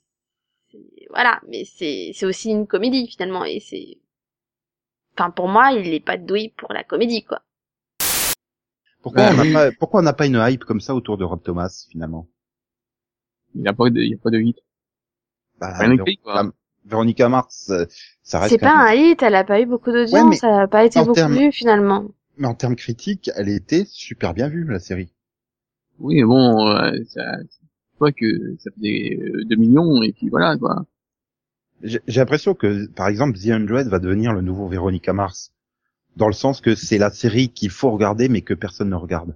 [1.09, 3.97] Voilà, mais c'est c'est aussi une comédie finalement, et c'est...
[5.17, 7.41] Enfin, pour moi, il est pas doué pour la comédie, quoi.
[9.01, 9.53] Pourquoi Bah, on n'a oui.
[9.53, 12.27] pas, pourquoi on n'a pas une hype comme ça autour de Rob Thomas finalement?
[13.55, 14.57] Il y a pas de, il y a pas de hit.
[15.59, 15.73] bah,
[16.23, 16.51] quoi.
[16.85, 17.85] Véronica Mars, euh,
[18.23, 20.61] ça reste C'est pas un hit, elle a pas eu beaucoup d'audience, Ouais, mais elle
[20.61, 22.05] a pas été beaucoup finalement.
[22.37, 25.11] Mais en termes critiques, elle était super bien vue la série.
[25.99, 30.29] Oui, mais bon, euh, ça, tu vois que ça faisait euh, 2 millions et puis
[30.29, 30.85] voilà, quoi.
[31.83, 35.53] J'ai l'impression que, par exemple, The Hundred va devenir le nouveau Véronica Mars,
[36.15, 39.35] dans le sens que c'est la série qu'il faut regarder mais que personne ne regarde.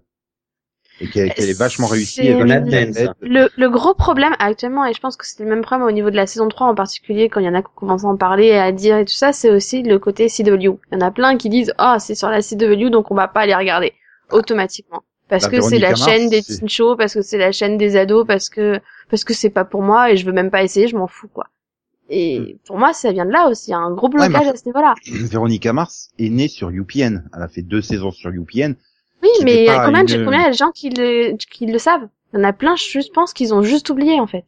[1.00, 2.22] Et qu'elle est vachement réussie.
[2.94, 3.12] Faite.
[3.22, 6.12] Le, le gros problème actuellement, et je pense que c'est le même problème au niveau
[6.12, 8.18] de la saison 3 en particulier, quand il y en a qui commencent à en
[8.18, 10.54] parler et à dire et tout ça, c'est aussi le côté CW.
[10.60, 13.28] Il y en a plein qui disent, ah, c'est sur la CW, donc on va
[13.28, 13.94] pas aller regarder.
[14.32, 15.04] Automatiquement.
[15.28, 17.78] Parce Bah, que c'est la Mars, chaîne des teen shows, parce que c'est la chaîne
[17.78, 18.80] des ados, parce que,
[19.10, 21.30] parce que c'est pas pour moi et je veux même pas essayer, je m'en fous,
[21.30, 21.48] quoi.
[22.14, 23.70] Et pour moi, ça vient de là aussi.
[23.70, 24.50] Il y a un gros blocage Hmm.
[24.50, 24.94] à ce niveau-là.
[25.08, 27.24] Véronica Mars est née sur UPN.
[27.34, 28.76] Elle a fait deux saisons sur UPN.
[29.24, 32.08] Oui, mais combien, une- combien il y a de gens qui le, qui le savent?
[32.34, 34.46] Il y en a plein, je pense, qu'ils ont juste oublié, en fait.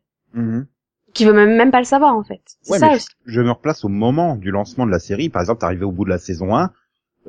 [1.14, 2.42] Qui veulent même, même pas le savoir, en fait.
[2.70, 2.98] Ouais, ça mais
[3.28, 5.30] je me replace au moment du lancement de la série.
[5.30, 6.72] Par exemple, arrivé au bout de la saison 1,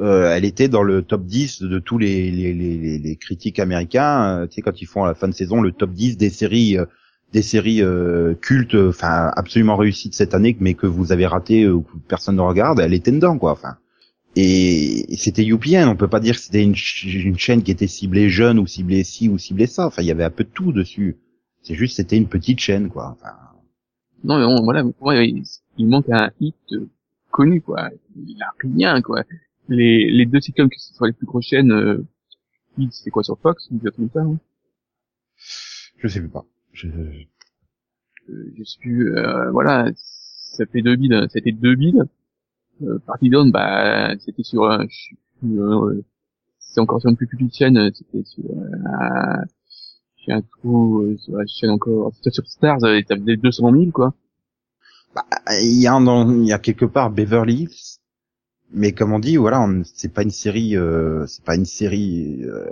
[0.00, 3.58] euh, elle était dans le top 10 de tous les, les, les, les- les critiques
[3.58, 4.40] américains.
[4.40, 6.30] Euh, tu sais, quand ils font à la fin de saison le top 10 des
[6.30, 6.86] séries, euh,
[7.34, 11.26] des séries euh, cultes, euh, enfin absolument réussies de cette année, mais que vous avez
[11.26, 13.52] raté ou que personne ne regarde, elle était dedans, quoi.
[13.52, 13.76] Enfin.
[14.36, 15.88] Et, et c'était UPN.
[15.88, 18.66] On peut pas dire que c'était une, ch- une chaîne qui était ciblée jeune ou
[18.66, 19.86] ciblée ci ou ciblée ça.
[19.86, 21.16] Enfin, il y avait un peu de tout dessus.
[21.62, 23.16] C'est juste, c'était une petite chaîne, quoi.
[23.20, 23.34] Enfin,
[24.24, 25.42] Non, mais bon, voilà, il,
[25.78, 26.88] il manque un hit euh,
[27.30, 27.90] connu, quoi.
[28.16, 29.22] Il a rien, quoi.
[29.68, 32.04] Les, les deux sitcoms qui sont les plus grosses chaînes, euh,
[32.78, 34.38] hit, c'est quoi sur Fox, ou comme ça, hein?
[35.98, 36.44] Je sais pas.
[36.74, 36.88] Je...
[36.88, 42.08] Euh, je sais plus, euh, voilà, ça fait deux bides, ça a été deux bides.
[42.82, 44.84] Euh, Party Down, bah, c'était sur, euh,
[45.44, 46.02] euh,
[46.58, 49.44] c'est encore sur une plus petite chaîne, euh, c'était sur, euh,
[50.16, 53.70] j'ai un trou, euh, sur la chaîne encore, c'était sur Stars, euh, ça faisait 200
[53.72, 54.14] 000, quoi.
[55.14, 55.24] Bah,
[55.62, 57.98] il y a un, il y a quelque part Beverly Hills,
[58.72, 62.66] mais comme on dit, voilà, c'est pas une série, euh, c'est pas une série euh,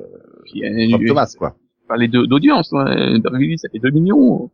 [1.07, 1.57] Thomas, quoi.
[1.89, 3.19] Parler d'audience, ouais.
[3.19, 4.51] Beverly Hills, ça fait 2 millions.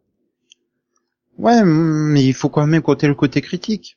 [1.39, 3.97] Ouais, mais il faut quand même compter le côté critique.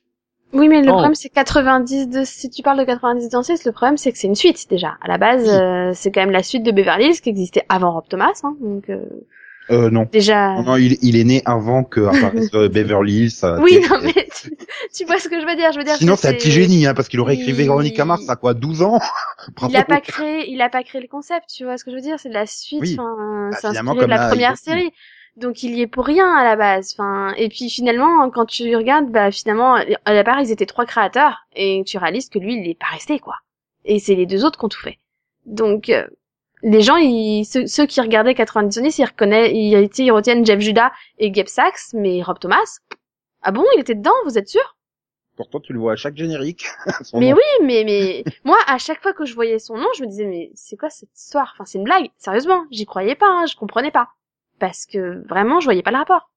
[0.52, 0.92] Oui, mais le Oh.
[0.92, 4.18] problème c'est 90 de si tu parles de 90 dans 6, le problème c'est que
[4.18, 4.98] c'est une suite déjà.
[5.00, 5.54] À la base, Oui.
[5.54, 8.54] euh, c'est quand même la suite de Beverly Hills qui existait avant Rob Thomas, hein,
[8.60, 9.00] donc euh,
[9.70, 10.08] Euh, non.
[10.10, 10.54] déjà.
[10.54, 13.30] Non, non, il, il est né avant que apparaisse euh, Beverly Hills.
[13.30, 14.52] ça, oui, t'es- non mais tu,
[14.94, 15.72] tu vois ce que je veux dire.
[15.72, 15.96] Je veux dire.
[15.96, 18.54] Sinon, c'est un petit génie, hein, parce qu'il aurait écrit Il- Véronica Mars à quoi,
[18.54, 18.98] 12 ans.
[19.68, 21.46] Il a pas créé, il a pas créé le concept.
[21.54, 22.80] Tu vois ce que je veux dire C'est de la suite.
[22.80, 22.96] Oui.
[22.98, 24.90] Enfin, Bah, c'est inspiré de comme la là, première série.
[25.36, 26.94] Donc il y est pour rien à la base.
[26.94, 30.84] Enfin, et puis finalement, quand tu regardes, bah finalement, à la part ils étaient trois
[30.84, 33.36] créateurs et tu réalises que lui, il est pas resté quoi.
[33.86, 34.98] Et c'est les deux autres qui ont tout fait.
[35.46, 36.06] Donc euh,
[36.62, 40.60] les gens, ils, ceux, ceux qui regardaient 90 ils reconnaissent, ils, tu ils retiennent Jeff
[40.60, 42.78] Judah et Gabe Sachs, mais Rob Thomas.
[43.42, 44.76] Ah bon, il était dedans, vous êtes sûr?
[45.36, 46.66] Pourtant, tu le vois à chaque générique.
[47.02, 47.36] son Mais nom.
[47.36, 50.26] oui, mais mais moi, à chaque fois que je voyais son nom, je me disais
[50.26, 51.50] mais c'est quoi cette histoire?
[51.54, 52.10] Enfin, c'est une blague.
[52.18, 54.08] Sérieusement, j'y croyais pas, hein, je comprenais pas,
[54.58, 56.30] parce que vraiment, je voyais pas le rapport.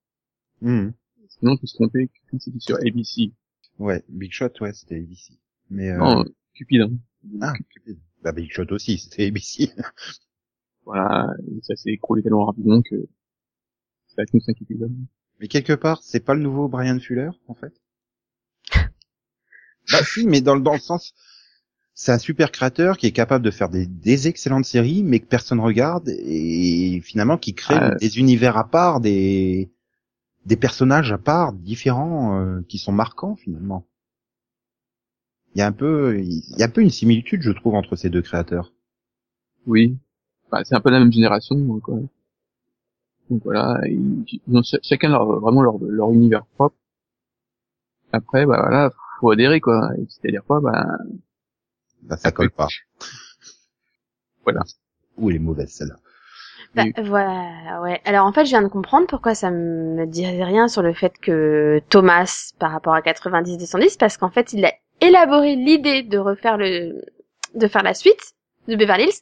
[0.62, 0.94] Mhm.
[1.28, 3.34] Sinon, on peut se tromper, Cupid, c'était sur ABC.
[3.78, 5.34] Ouais, Big Shot, ouais, c'était ABC.
[5.70, 5.98] Mais euh...
[5.98, 6.24] Non,
[6.56, 6.92] Cupid, hein.
[7.42, 8.00] ah, Cupid.
[8.26, 9.72] Bah, Big Shot aussi, c'était ABC.
[10.84, 11.28] Voilà,
[11.62, 12.96] ça s'est écroulé tellement rapidement que
[14.08, 14.92] ça a tenu 5 épisodes.
[15.40, 17.74] Mais quelque part, c'est pas le nouveau Brian Fuller, en fait?
[19.92, 21.14] bah si, mais dans, le- dans le sens,
[21.94, 25.28] c'est un super créateur qui est capable de faire des, des excellentes séries, mais que
[25.28, 27.96] personne regarde, et finalement qui crée Ah.
[28.00, 29.72] des univers à part, des
[30.46, 33.86] des personnages à part, différents, euh, qui sont marquants finalement.
[35.56, 37.96] Il y a un peu, il y a un peu une similitude, je trouve, entre
[37.96, 38.72] ces deux créateurs.
[39.68, 39.98] Oui.
[40.52, 42.00] Bah, c'est un peu la même génération, donc, quoi.
[43.30, 46.76] Donc voilà, ils, ils ont ch- chacun leur, vraiment leur, leur univers propre.
[48.12, 48.90] Après, bah voilà,
[49.20, 49.90] faut adhérer, quoi.
[50.10, 50.88] C'est-à-dire quoi, bah,
[52.02, 52.68] Bah, ça colle pas.
[54.44, 54.62] Voilà.
[55.18, 55.96] Ou elle est mauvaise celle-là.
[56.76, 56.94] Bah, Oui.
[56.98, 58.02] voilà, ouais.
[58.06, 61.18] Alors en fait, je viens de comprendre pourquoi ça me disait rien sur le fait
[61.20, 66.18] que Thomas, par rapport à 90 210, parce qu'en fait, il a élaboré l'idée de
[66.18, 67.02] refaire le,
[67.54, 68.34] de faire la suite
[68.68, 69.22] de Beverly Hills,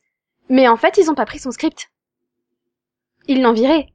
[0.50, 1.90] mais en fait, ils ont pas pris son script.
[3.28, 3.94] Ils l'ont viré.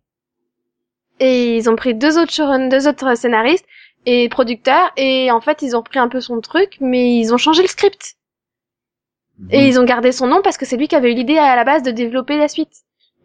[1.20, 3.66] Et ils ont pris deux autres showrun- deux autres scénaristes,
[4.06, 7.36] et producteur et en fait ils ont repris un peu son truc mais ils ont
[7.36, 8.14] changé le script
[9.50, 11.56] et ils ont gardé son nom parce que c'est lui qui avait eu l'idée à
[11.56, 12.72] la base de développer la suite.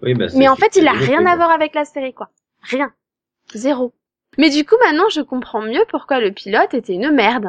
[0.01, 2.29] Oui, bah, Mais en fait, il a rien à voir avec la série, quoi.
[2.63, 2.91] Rien.
[3.53, 3.93] Zéro.
[4.37, 7.47] Mais du coup, maintenant, je comprends mieux pourquoi le pilote était une merde.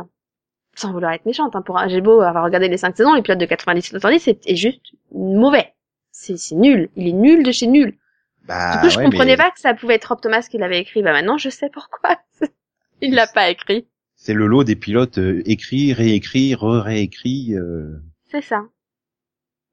[0.77, 3.23] Sans vouloir être méchante, hein, pour un- j'ai beau avoir regardé les cinq saisons, le
[3.23, 5.73] pilote de 90-90, c'est est juste mauvais.
[6.11, 6.91] C'est c'est nul.
[6.97, 7.97] Il est nul de chez nul.
[8.47, 10.59] Bah, du coup, je ouais, comprenais mais pas que ça pouvait être Rob Thomas qui
[10.59, 11.03] l'avait écrit.
[11.03, 12.19] Bah maintenant, je sais pourquoi.
[13.01, 13.87] il l'a pas écrit.
[14.17, 17.55] C'est le lot des pilotes euh, écrits, réécrits, re-réécrits.
[17.57, 18.01] euh.
[18.31, 18.65] C'est ça.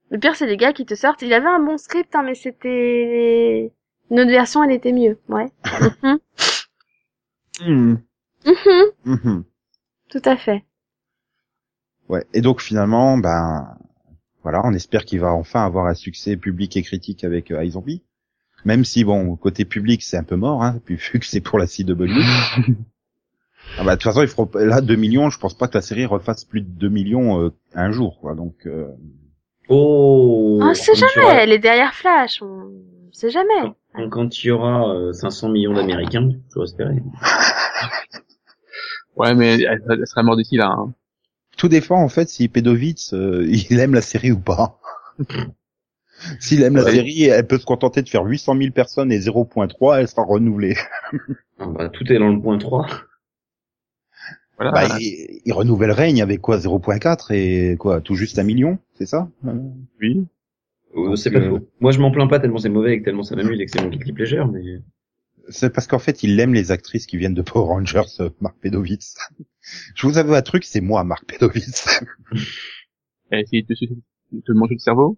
[0.09, 1.21] Le pire, c'est les gars qui te sortent.
[1.21, 3.71] Il avait un bon script, hein, mais c'était...
[4.09, 5.17] Notre version, elle était mieux.
[5.29, 5.47] Ouais.
[7.59, 7.95] Hmm.
[8.45, 8.91] Mhm.
[9.05, 9.43] Mhm.
[10.09, 10.63] Tout à fait.
[12.11, 12.23] Ouais.
[12.33, 13.75] Et donc finalement, ben
[14.43, 18.03] voilà, on espère qu'il va enfin avoir un succès public et critique avec euh, iZombie.
[18.65, 21.57] Même si bon, côté public, c'est un peu mort, hein, puis vu que c'est pour
[21.57, 22.05] la CW.
[23.79, 25.29] ah bah de toute façon, il feront là 2 millions.
[25.31, 28.35] Je pense pas que la série refasse plus de 2 millions euh, un jour, quoi.
[28.35, 28.87] Donc euh,
[29.69, 30.59] Oh.
[30.61, 31.25] On sait il y jamais.
[31.25, 32.41] aura- Elle est derrière Flash.
[32.41, 32.71] On
[33.13, 33.71] sait jamais.
[33.95, 36.95] quand- Quand il y aura euh, 500 millions d'Américains, je espérer.
[39.15, 40.67] Ouais, mais elle, elle sera morte d'ici là.
[40.77, 40.93] Hein.
[41.61, 44.79] Tout dépend en fait si Pedovitz euh, il aime la série ou pas.
[46.39, 49.99] S'il aime la série, elle peut se contenter de faire 800 000 personnes et 0.3,
[49.99, 50.75] elle sera renouvelée.
[51.63, 52.87] Ah, bah, tout est dans le point 3.
[54.57, 54.71] Voilà.
[54.71, 59.05] Bah, il, il renouvelle règne avec quoi 0.4 et quoi tout juste un million, c'est
[59.05, 59.29] ça?
[59.99, 60.25] Oui.
[60.95, 61.67] Euh, c'est pas euh, faux.
[61.81, 63.71] Moi, je m'en plains pas tellement c'est mauvais et que tellement ça m'amuse et que
[63.71, 64.63] c'est mon guilty pleasure, mais
[65.49, 68.57] C'est parce qu'en fait, il aime les actrices qui viennent de Power Rangers, euh, Marc
[68.59, 69.15] Pedovitz.
[69.95, 72.01] Je vous avoue un truc, c'est moi, Marc Pedovitz.
[73.29, 75.17] Elle a essayé de te, de te manger le cerveau?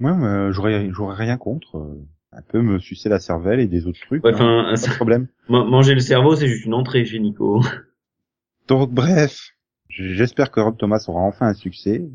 [0.00, 1.76] Moi, euh, j'aurais, j'aurais rien contre.
[1.78, 4.24] euh, un peu me sucer la cervelle et des autres trucs.
[4.24, 5.28] Ouais, hein, enfin, pas ça- de problème.
[5.50, 7.60] ma- manger le cerveau, c'est juste une entrée chez Nico.
[8.68, 9.50] Donc bref,
[9.90, 12.08] j'espère que Rob Thomas aura enfin un succès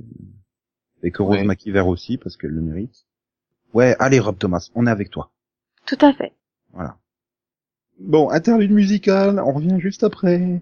[1.03, 1.43] et que Rose Ouais.
[1.45, 3.05] McIver aussi parce qu'elle le mérite.
[3.73, 5.31] Ouais, allez Rob Thomas, on est avec toi.
[5.85, 6.33] Tout à fait.
[6.73, 6.97] Voilà.
[7.99, 10.61] Bon, interlude musical, on revient juste après.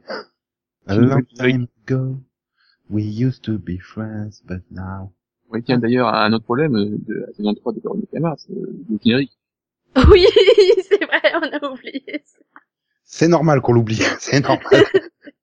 [0.88, 2.18] A long time ago,
[2.90, 5.12] we used to be friends, but now.
[5.50, 8.86] Ouais, tiens, d'ailleurs, un autre problème euh, de la saison 3 de Veronica Mars, euh,
[8.90, 9.38] le générique.
[10.12, 10.26] Oui,
[10.90, 12.40] c'est vrai, on a oublié ça.
[13.04, 14.84] C'est normal qu'on l'oublie, c'est normal.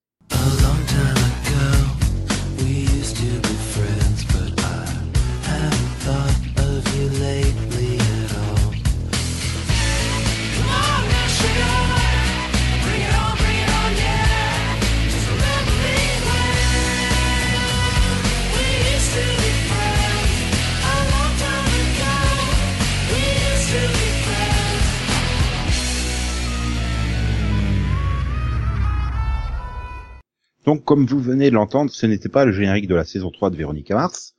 [30.64, 33.50] Donc, comme vous venez de l'entendre, ce n'était pas le générique de la saison 3
[33.50, 34.34] de Véronica Mars.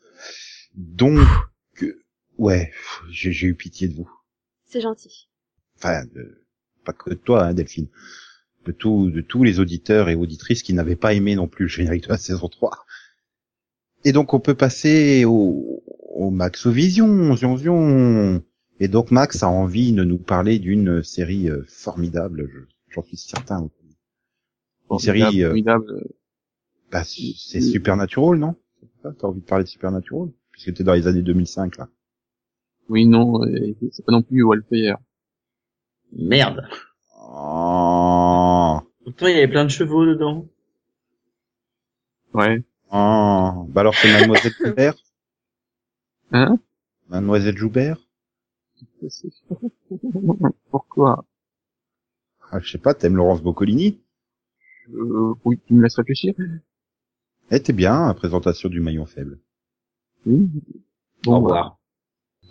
[0.76, 1.19] Donc,
[2.38, 2.71] ouais,
[3.09, 4.09] j'ai eu pitié de vous.
[4.65, 5.28] C'est gentil.
[5.78, 6.45] Enfin, de-
[6.86, 7.88] pas que de toi, hein, Delphine.
[8.65, 11.69] De, tout, de tous les auditeurs et auditrices qui n'avaient pas aimé non plus le
[11.69, 12.71] générique de la saison 3.
[14.05, 15.84] Et donc, on peut passer au,
[16.15, 18.43] au Max Vision, Zion Zion.
[18.80, 23.17] Et donc, Max a envie de nous parler d'une série euh, formidable, je- j'en suis
[23.17, 23.69] certain.
[24.94, 26.16] Une série, euh, formidable, euh,
[26.91, 28.56] Bah, c'est Supernatural, non?
[29.02, 30.30] T'as envie de parler de Supernatural?
[30.52, 31.89] Puisque t'es dans les années 2005, là.
[32.89, 34.98] Oui, non, euh, c'est pas non plus Wildfire.
[36.12, 36.68] Merde.
[37.18, 40.46] Oh, Pourtant, il y avait plein de chevaux dedans.
[42.34, 42.64] Ouais.
[42.91, 43.66] oh.
[43.70, 44.96] Bah alors c'est Mademoiselle Joubert?
[46.32, 46.60] Hein?
[47.10, 47.98] Mademoiselle Joubert?
[50.70, 51.26] Pourquoi
[52.52, 54.03] ah, Je sais pas, t'aimes Laurence Boccolini?
[54.94, 56.34] Euh, Oui, tu me laisses réfléchir.
[57.52, 59.40] Eh, t'es bien, la présentation du maillon faible.
[60.26, 60.50] Oui.
[61.28, 61.78] Au Bon, revoir.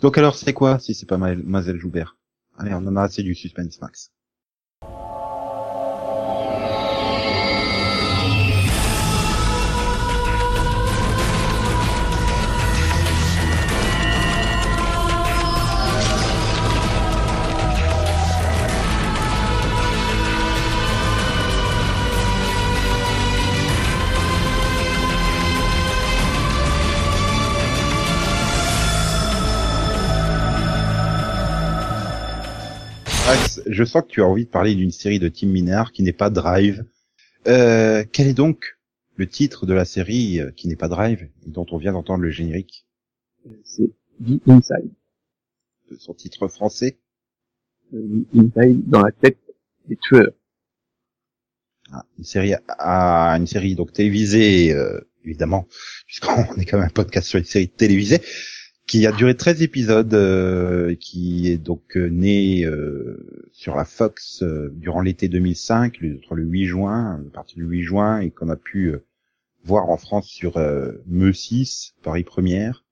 [0.01, 2.17] Donc alors, c'est quoi, si c'est pas Ma- Mademoiselle Joubert?
[2.57, 4.11] Allez, on en a assez du suspense, Max.
[33.73, 36.13] Je sens que tu as envie de parler d'une série de Tim Minard qui n'est
[36.13, 36.85] pas Drive.
[37.47, 38.77] Euh, quel est donc
[39.15, 42.23] le titre de la série euh, qui n'est pas Drive et dont on vient d'entendre
[42.23, 42.85] le générique?
[43.63, 43.91] C'est
[44.23, 44.91] The Inside.
[45.91, 46.97] de son titre français?
[47.93, 49.37] Euh, The Inside dans la tête
[49.87, 50.31] des tueurs.
[51.91, 55.67] Ah, une série à une série donc télévisée euh, évidemment
[56.07, 58.21] puisqu'on est quand même un podcast sur une série télévisée
[58.87, 64.43] qui a duré 13 épisodes euh, qui est donc euh, né euh, sur la Fox
[64.43, 68.29] euh, durant l'été 2005 le- entre le 8 juin à partir du 8 juin et
[68.31, 68.93] qu'on a pu
[69.63, 72.83] voir en France sur euh, Me6 Paris Première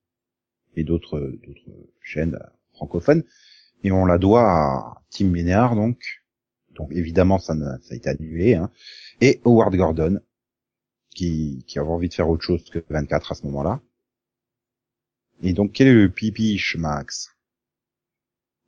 [0.77, 1.69] et d'autres d'autres
[2.01, 2.39] chaînes
[2.73, 3.23] francophones.
[3.83, 5.99] Et on la doit à Tim Ménard donc.
[6.75, 8.71] Donc évidemment ça, ne- ça a été annulé hein.
[9.19, 10.21] Et Howard Gordon,
[11.13, 13.81] qui, qui avait envie de faire autre chose que 24 à ce moment-là.
[15.41, 17.29] Et donc, quel est le pipiche, Max?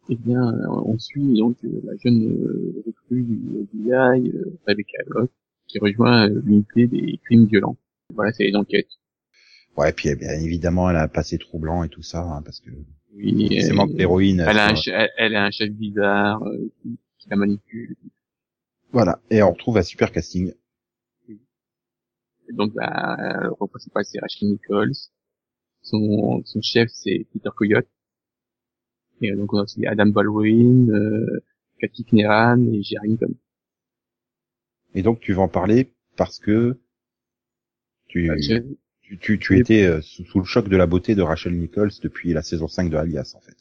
[0.10, 4.34] Eh bien, euh, on suit donc euh, la jeune euh, recrue du FBI,
[4.68, 5.32] Rebecca Locke,
[5.68, 7.78] qui rejoint l'unité des crimes violents.
[8.14, 8.90] Voilà, c'est les enquêtes.
[9.78, 12.60] Ouais, puis eh bien évidemment, elle a un passé troublant et tout ça, hein, parce
[12.60, 12.70] que
[13.16, 14.42] Oui, c'est manque d'héroïne.
[14.42, 17.96] Elle a, un, elle, a un chef bizarre euh, qui, qui la manipule.
[18.92, 20.54] Voilà, et on retrouve un super casting.
[21.30, 24.92] Et donc, bah, le rôle principal, c'est Rachel Nichols.
[25.84, 27.88] Son, son chef, c'est Peter Coyote.
[29.22, 31.44] Et euh, donc, on a aussi Adam Baldwin, euh,
[31.80, 33.36] Cathy Kneran et Jerry Lincoln.
[34.96, 36.80] Et donc, tu vas en parler parce que
[38.08, 38.30] tu,
[39.02, 41.92] tu, tu, tu étais euh, sous, sous le choc de la beauté de Rachel Nichols
[42.02, 43.56] depuis la saison 5 de Alias, en fait.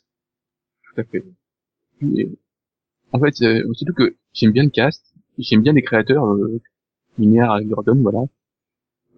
[0.85, 1.25] tout à fait.
[2.03, 2.29] Et,
[3.12, 6.61] en fait, euh, surtout que j'aime bien le cast, j'aime bien les créateurs, euh,
[7.18, 8.25] Linear et Gordon, voilà.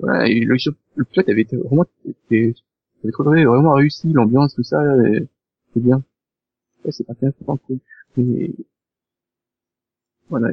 [0.01, 0.57] Voilà, et le,
[0.97, 1.85] le plot avait été vraiment,
[3.09, 4.83] était, avait trouvé vraiment réussi, l'ambiance, tout ça,
[5.73, 6.03] c'est bien.
[6.85, 7.79] Ouais, c'est pas bien, c'est pas cool.
[8.17, 8.51] Mais,
[10.29, 10.49] voilà,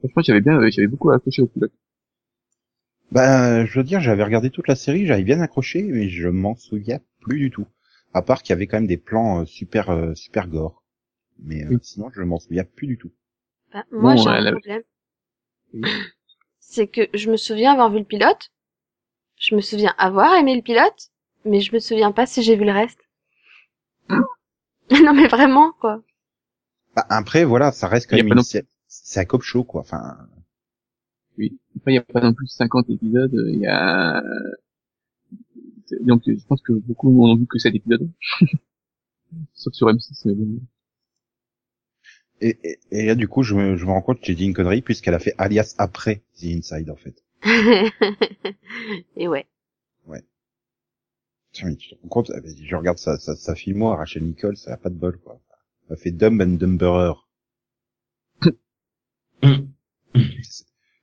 [0.00, 1.72] franchement, j'avais bien, j'avais beaucoup accroché au pilote.
[3.10, 6.54] Ben, je veux dire, j'avais regardé toute la série, j'avais bien accroché, mais je m'en
[6.54, 7.66] souviens plus du tout.
[8.12, 10.82] À part qu'il y avait quand même des plans euh, super euh, super gore.
[11.38, 11.78] Mais euh, Oui.
[11.82, 13.10] sinon, je m'en souviens plus du tout.
[13.72, 14.82] Bah, moi, Bon, j'ai un problème.
[15.74, 15.82] Oui.
[16.60, 18.50] C'est que je me souviens avoir vu le pilote.
[19.38, 21.10] Je me souviens avoir aimé le pilote,
[21.44, 23.00] mais je me souviens pas si j'ai vu le reste.
[24.10, 26.02] non, mais vraiment, quoi.
[26.96, 28.42] Bah, après, voilà, ça reste quand y même une
[28.90, 29.82] c'est un cop show, quoi.
[29.82, 30.16] Enfin,
[31.36, 31.58] Oui.
[31.76, 34.22] Après, il n'y a pas non plus 50 épisodes, il y a,
[36.00, 38.08] donc, je pense que beaucoup n'ont vu que 7 épisodes.
[39.54, 40.60] Sauf sur M6, mais bon.
[42.40, 44.46] et, et, et là, du coup, je me, je me rends compte que j'ai dit
[44.46, 47.22] une connerie puisqu'elle a fait Alias après The Inside, en fait.
[49.16, 49.46] Et ouais.
[51.52, 54.24] Tiens, mais tu te rends compte, ben, je regarde sa, sa, sa fille moi, Rachel
[54.24, 55.40] Nichols, ça a pas de bol, quoi.
[55.88, 57.14] Elle a fait Dumb and Dumberer.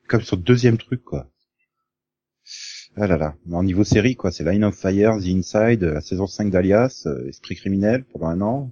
[0.07, 1.29] Comme son deuxième truc, quoi.
[2.95, 3.35] Ah là là.
[3.45, 7.03] Mais en niveau série, quoi, c'est Line of Fire, The Inside, la saison 5 d'Alias,
[7.07, 8.71] euh, Esprit criminel pendant un an,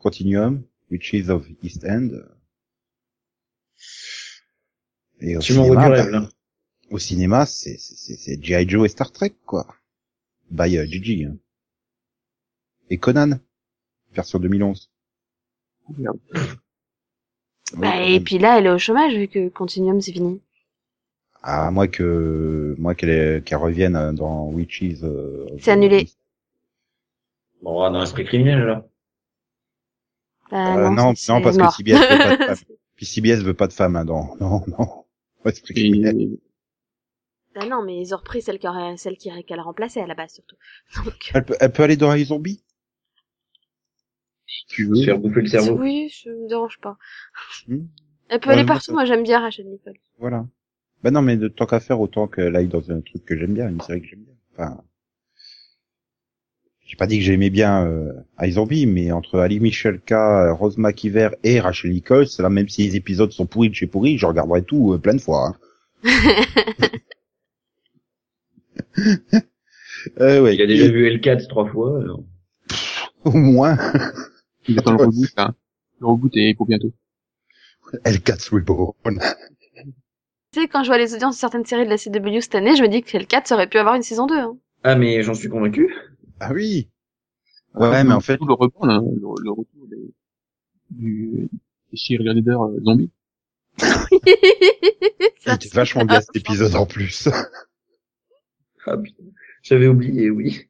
[0.00, 2.10] Continuum, Witches of East End.
[5.20, 6.28] Et au Tu du bah, rêve, là.
[6.90, 8.68] Au cinéma, c'est c'est c'est- c'est G.I.
[8.68, 9.66] Joe et Star Trek, quoi.
[10.50, 11.24] By euh, Gigi.
[11.24, 11.36] hein.
[12.90, 13.38] Et Conan,
[14.12, 14.90] version 2011.
[15.96, 16.18] Merde.
[16.34, 20.40] Oui, Bah, et puis là, elle est au chômage vu que Continuum c'est fini.
[21.42, 25.02] À moins que moi qu'elle est- qu'elle revienne euh, dans Witches.
[25.04, 26.08] euh, C'est annulé.
[27.62, 28.86] Bon, on va dans l'esprit criminel, là.
[30.50, 31.70] Bah, Euh, non, c'est- non, c'est parce mort.
[31.70, 32.56] que CBS veut pas de femme.
[32.96, 35.04] Puis CBS veut pas de femme, hein, non, non, non.
[35.44, 36.36] Esprit criminel.
[37.54, 40.06] Bah non, mais ils ont repris celle qui aurait- celle qui qu'elle a remplacée à
[40.06, 40.56] la base surtout.
[41.04, 42.62] Donc, Elle peut, elle peut aller dans les zombies
[44.46, 45.78] si tu Se veux, faire bouffer le cerveau.
[45.80, 46.96] oui, ça me dérange pas.
[47.68, 47.86] Hmm.
[48.28, 48.92] Elle peut Ouais, aller partout.
[48.92, 49.94] Moi, j'aime bien Rachel Nicole.
[50.18, 50.46] Voilà.
[51.02, 53.54] Bah non, mais de tant qu'à faire, autant qu'elle aille dans un truc que j'aime
[53.54, 54.34] bien, une série que j'aime bien.
[54.52, 54.82] Enfin,
[56.84, 61.60] j'ai pas dit que j'aimais bien euh, iZombie, mais entre Ali Michelka, Rose McIver et
[61.60, 64.92] Rachel Nichols, là, même si les épisodes sont pourris de chez pourris, je regarderai tout
[64.92, 65.48] euh, plein de fois.
[65.48, 65.56] Hein.
[70.20, 70.54] Euh, ouais.
[70.54, 72.00] Il a déjà vu L4 trois fois.
[72.00, 72.22] alors.
[73.24, 73.76] Au moins,
[74.66, 75.54] il attend le reboot, là.
[76.00, 76.92] Le reboot est pour bientôt.
[78.04, 79.20] L4 Reborn.
[80.52, 82.76] tu sais, quand je vois les audiences de certaines séries de la CW cette année,
[82.76, 84.34] je me dis que le 4 ça aurait pu avoir une saison 2.
[84.38, 84.56] Hein.
[84.84, 85.94] Ah, mais j'en suis convaincu.
[86.38, 86.88] Ah oui.
[87.74, 90.14] Ouais, Ah, mais en fait- le reboot, hein, le, le retour des,
[90.90, 91.48] du,
[91.90, 93.10] des cheerleaders euh, zombies.
[93.82, 97.28] Il était vachement bien cet épisode en plus.
[98.90, 98.96] Ah.
[99.62, 100.68] J'avais oublié, oui.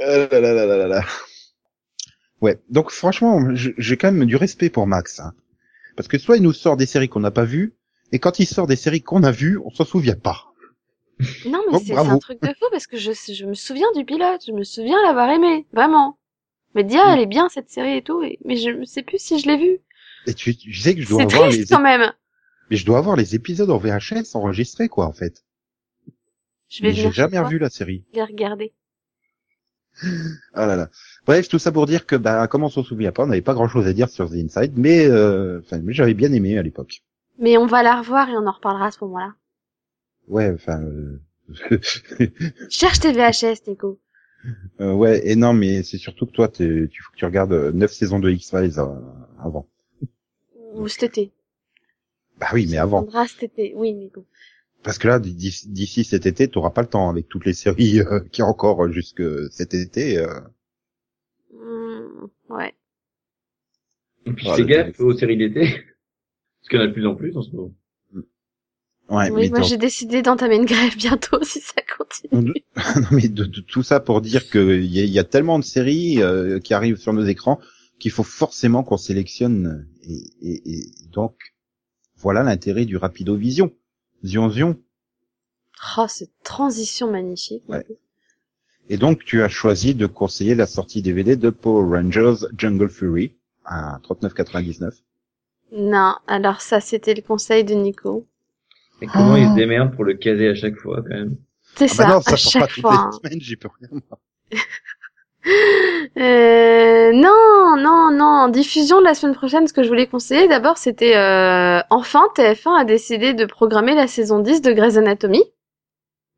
[0.00, 1.04] Euh, là, là, là, là, là, là.
[2.40, 5.20] Ouais, donc franchement, j'ai quand même du respect pour Max.
[5.20, 5.32] Hein.
[5.96, 7.74] Parce que soit il nous sort des séries qu'on n'a pas vues,
[8.12, 10.52] et quand il sort des séries qu'on a vues, on s'en souvient pas.
[11.46, 14.42] Non, mais c'est un truc de fou parce que je, je me souviens du pilote,
[14.46, 16.18] je me souviens l'avoir aimé, vraiment.
[16.74, 19.18] Me dire, elle est bien cette série et tout, et, mais je ne sais plus
[19.18, 19.78] si je l'ai vue.
[20.26, 22.12] Et tu, tu sais que je dois C'est avoir les, triste quand même.
[22.70, 25.44] Mais je dois avoir les épisodes en VHS enregistrés, quoi, en fait.
[26.68, 28.04] Je vais j'ai jamais revu la série.
[28.12, 28.72] les regarder.
[30.54, 30.90] Ah là là.
[31.24, 33.54] Bref, tout ça pour dire que, bah, comme on s'en souvient pas, on n'avait pas
[33.54, 36.62] grand chose à dire sur The Inside, mais, euh, enfin, mais j'avais bien aimé à
[36.62, 37.02] l'époque.
[37.38, 39.34] Mais on va la revoir et on en reparlera à ce moment-là.
[40.28, 41.20] Ouais, enfin, euh...
[42.70, 44.00] Cherche tes VHS, Nico.
[44.80, 47.72] euh, ouais, et non, mais c'est surtout que toi, tu faut que tu regardes euh,
[47.72, 48.94] neuf saisons de X-Files euh,
[49.38, 49.68] avant.
[50.74, 51.32] Ou cet été.
[52.38, 53.06] Bah oui, mais avant.
[53.28, 53.72] Cet été.
[53.76, 54.24] Oui, Nico.
[54.82, 58.20] Parce que là, d'ici cet été, t'auras pas le temps avec toutes les séries euh,
[58.32, 60.18] qui y a encore jusque cet été.
[60.18, 60.40] euh.
[61.52, 62.74] Hmm, ouais.
[64.26, 65.62] Et puis Ah, fais gaffe aux séries d'été.
[66.60, 67.74] Parce qu'il y en a de plus en plus en ce moment.
[69.10, 72.54] Ouais, oui, mais moi j'ai décidé d'entamer une grève bientôt si ça continue.
[72.96, 75.64] non, mais de, de tout ça pour dire que il y, y a tellement de
[75.64, 77.60] séries euh, qui arrivent sur nos écrans
[77.98, 79.86] qu'il faut forcément qu'on sélectionne.
[80.04, 81.36] Et, et- et donc,
[82.24, 83.70] voilà l'intérêt du Rapido Vision.
[84.24, 84.76] Zion Zion.
[85.98, 87.62] Oh, cette transition magnifique.
[87.68, 87.86] Ouais.
[88.88, 93.34] Et donc, tu as choisi de conseiller la sortie DVD de Power Rangers Jungle Fury
[93.64, 94.92] à 39,99.
[95.72, 98.26] Non, alors ça c'était le conseil de Nico.
[99.02, 99.36] Et comment Oh.
[99.36, 101.36] ils se démerdent pour le caser à chaque fois, quand même?
[101.76, 102.94] C'est Ah bah ça, non, ça à sort chaque pas toutes fois.
[102.94, 103.10] hein.
[103.22, 104.00] les semaines, j'y peux rien.
[105.46, 108.24] Euh, non, non, non.
[108.24, 112.22] En diffusion de la semaine prochaine, ce que je voulais conseiller d'abord, c'était euh, enfin
[112.36, 115.42] TF1 a décidé de programmer la saison 10 de Grey's Anatomy.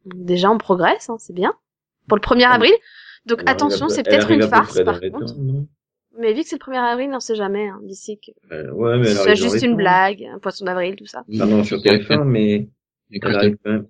[0.06, 1.54] Déjà, on progresse, hein, c'est bien.
[2.08, 2.72] Pour le 1er avril.
[3.26, 5.26] Donc Elle attention, c'est peut-être une farce par contre.
[5.26, 5.66] temps, non
[6.18, 8.98] Mais vu que c'est le 1er avril, on sait jamais hein, d'ici que Euh, ouais,
[8.98, 9.76] mais dans juste une temps.
[9.76, 11.24] blague, un poisson d'avril, tout ça.
[11.40, 12.68] Ah non, sur TF1, mais
[13.10, 13.86] Et elle arrive quand même.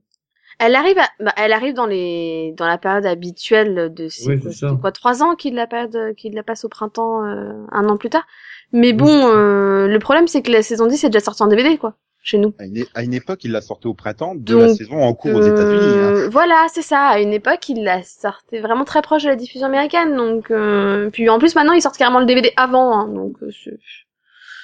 [0.58, 4.40] Elle arrive, à- bah, elle arrive dans les, dans la période habituelle de Oui,
[4.80, 8.10] quoi, trois ans qu'il la période, qu'il la passe au printemps, euh, un an plus
[8.10, 8.26] tard.
[8.72, 11.76] Mais bon, euh, le problème c'est que la saison 10 est déjà sortie en DVD,
[11.76, 12.54] quoi, chez nous.
[12.58, 15.34] À une, à une époque, il l'a sorti au printemps de la saison en cours
[15.34, 15.98] aux États-Unis.
[15.98, 16.12] hein.
[16.14, 17.00] Euh, Voilà, c'est ça.
[17.00, 21.10] À une époque, il la sortait vraiment très proche de la diffusion américaine, donc, euh,
[21.10, 23.78] puis en plus maintenant ils sortent carrément le DVD avant, hein, donc, euh, c'est-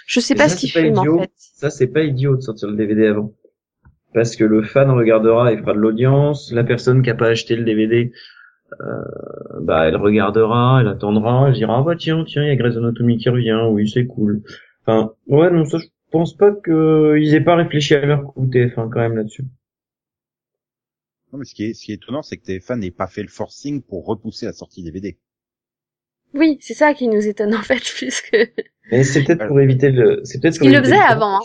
[0.06, 1.30] je sais Mais pas ça, ce pas filment en fait.
[1.36, 3.32] Ça, c'est pas idiot de sortir le DVD avant.
[4.14, 6.52] Parce que le fan regardera et fera de l'audience.
[6.52, 8.12] La personne qui a pas acheté le DVD,
[8.80, 9.02] euh,
[9.60, 12.76] bah, elle regardera, elle attendra, elle dira, ah bah tiens, tiens, il y a Grey's
[12.76, 14.42] Anatomy qui revient, oui, c'est cool.
[14.84, 18.90] Enfin, ouais, non, ça, je pense pas qu'ils aient pas réfléchi à leur coup TF1
[18.90, 19.44] quand même là-dessus.
[21.32, 23.22] Non, mais ce qui est, ce qui est étonnant, c'est que TF1 n'ait pas fait
[23.22, 25.18] le forcing pour repousser la sortie DVD.
[26.34, 28.36] Oui, c'est ça qui nous étonne en fait, puisque
[28.90, 31.36] Mais c'est peut-être pour éviter le, c'est peut-être pour il le faisait avant.
[31.36, 31.42] Hein.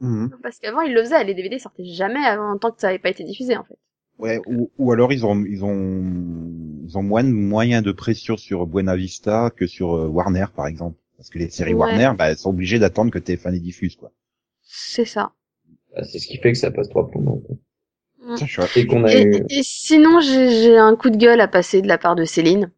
[0.00, 0.30] Mhm.
[0.42, 3.10] Parce qu'avant, ils le faisaient, les DVD sortaient jamais avant tant que ça n'avait pas
[3.10, 3.78] été diffusé, en fait.
[4.18, 6.02] Ouais, ou, ou alors ils ont, ils ont,
[6.86, 10.66] ils ont moins de moyens de pression sur Buena Vista que sur euh, Warner, par
[10.66, 10.98] exemple.
[11.18, 11.80] Parce que les séries Ouais.
[11.80, 14.12] Warner, bah, elles sont obligées d'attendre que TF1 les diffuse, quoi.
[14.62, 15.32] C'est ça.
[15.94, 17.42] Bah, c'est ce qui fait que ça passe trois plombs.
[18.22, 18.36] Mm.
[18.36, 21.48] Suis- Et qu'on a Et, eu, et sinon, j'ai j'ai un coup de gueule à
[21.48, 22.70] passer de la part de Céline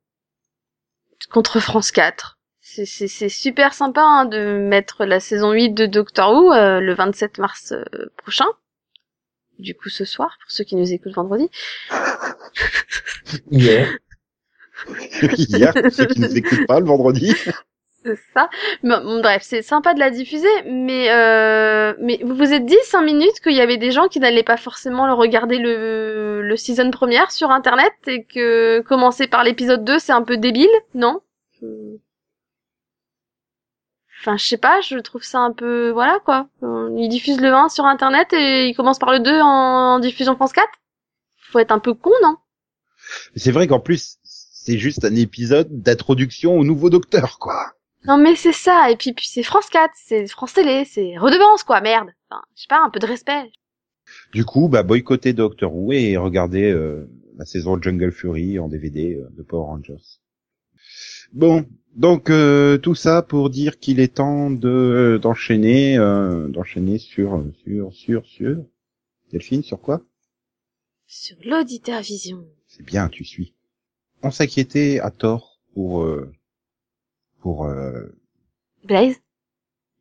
[1.30, 2.37] contre France 4.
[2.74, 7.38] C'est- super sympa hein, de mettre la saison 8 de Doctor Who euh, le 27
[7.38, 7.84] mars euh,
[8.16, 8.46] prochain.
[9.58, 11.50] Du coup, ce soir, pour ceux qui nous écoutent vendredi.
[13.50, 13.88] hier,
[15.36, 17.34] Hier, pour ceux qui nous écoutent pas le vendredi.
[18.04, 18.48] C'est ça.
[18.84, 22.78] Bon, bon, bref, c'est sympa de la diffuser, mais euh, mais vous vous êtes dit
[22.84, 26.56] cinq minutes qu'il y avait des gens qui n'allaient pas forcément le regarder le le
[26.56, 31.20] season première sur internet et que commencer par l'épisode 2 c'est un peu débile, non?
[34.28, 36.48] Enfin, je sais pas, je trouve ça un peu voilà quoi.
[36.60, 39.46] Ils diffusent le 1 sur internet et ils commencent par le 2 en,
[39.94, 40.68] en diffusion France 4.
[41.50, 42.36] Faut être un peu con, non?
[43.36, 47.72] C'est vrai qu'en plus, c'est juste un épisode d'introduction au nouveau docteur, quoi.
[48.04, 51.64] Non mais c'est ça, et puis, puis c'est France 4, c'est France Télé, c'est redevance
[51.64, 52.10] quoi, merde.
[52.28, 53.50] Enfin, je sais pas, un peu de respect.
[54.34, 57.08] Du coup, bah, boycotter Doctor Who et regarder euh,
[57.38, 60.20] la saison Jungle Fury en DVD euh, de Power Rangers.
[61.32, 61.64] Bon,
[61.96, 67.92] donc euh, tout ça pour dire qu'il est temps de d'enchaîner, euh, d'enchaîner sur sur
[67.94, 68.56] sur sur
[69.32, 70.02] Delphine sur quoi?
[71.08, 72.46] Sur l'auditeur vision.
[72.68, 73.52] C'est bien, tu suis.
[74.22, 76.32] On s'inquiétait à tort pour euh,
[77.40, 78.06] pour euh,
[78.82, 79.20] Blaze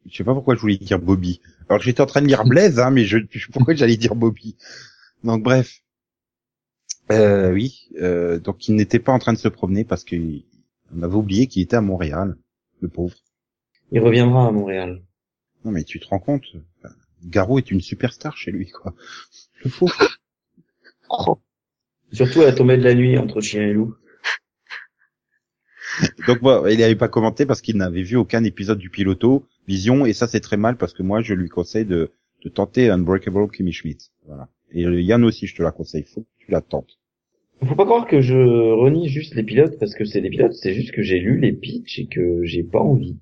[0.08, 1.40] je sais pas pourquoi je voulais dire Bobby.
[1.70, 4.56] Alors j'étais en train de lire Blaise, hein, mais je, je- pourquoi j'allais dire Bobby?
[5.24, 5.82] Donc bref,
[7.12, 10.04] euh, oui, euh, donc il n'était pas en train de se promener parce
[10.88, 12.36] qu'on avait oublié qu'il était à Montréal,
[12.82, 13.16] le pauvre.
[13.92, 15.04] il reviendra à Montréal.
[15.66, 16.46] Non mais tu te rends compte,
[16.78, 18.94] enfin, Garou est une superstar chez lui, quoi.
[19.64, 19.96] Le pauvre.
[21.10, 21.40] Oh.
[22.12, 23.96] Surtout à la tombée de la nuit entre chien et loup.
[26.28, 30.06] Donc bon, il n'avait pas commenté parce qu'il n'avait vu aucun épisode du piloto Vision,
[30.06, 32.12] et ça c'est très mal parce que moi je lui conseille de,
[32.44, 34.12] de tenter Unbreakable Kimmy Schmidt.
[34.26, 34.50] Voilà.
[34.72, 36.97] Et euh, Yann aussi, je te la conseille, faut que tu la tentes.
[37.66, 40.74] Faut pas croire que je renie juste les pilotes parce que c'est des pilotes, c'est
[40.74, 43.18] juste que j'ai lu les pitchs et que j'ai pas envie.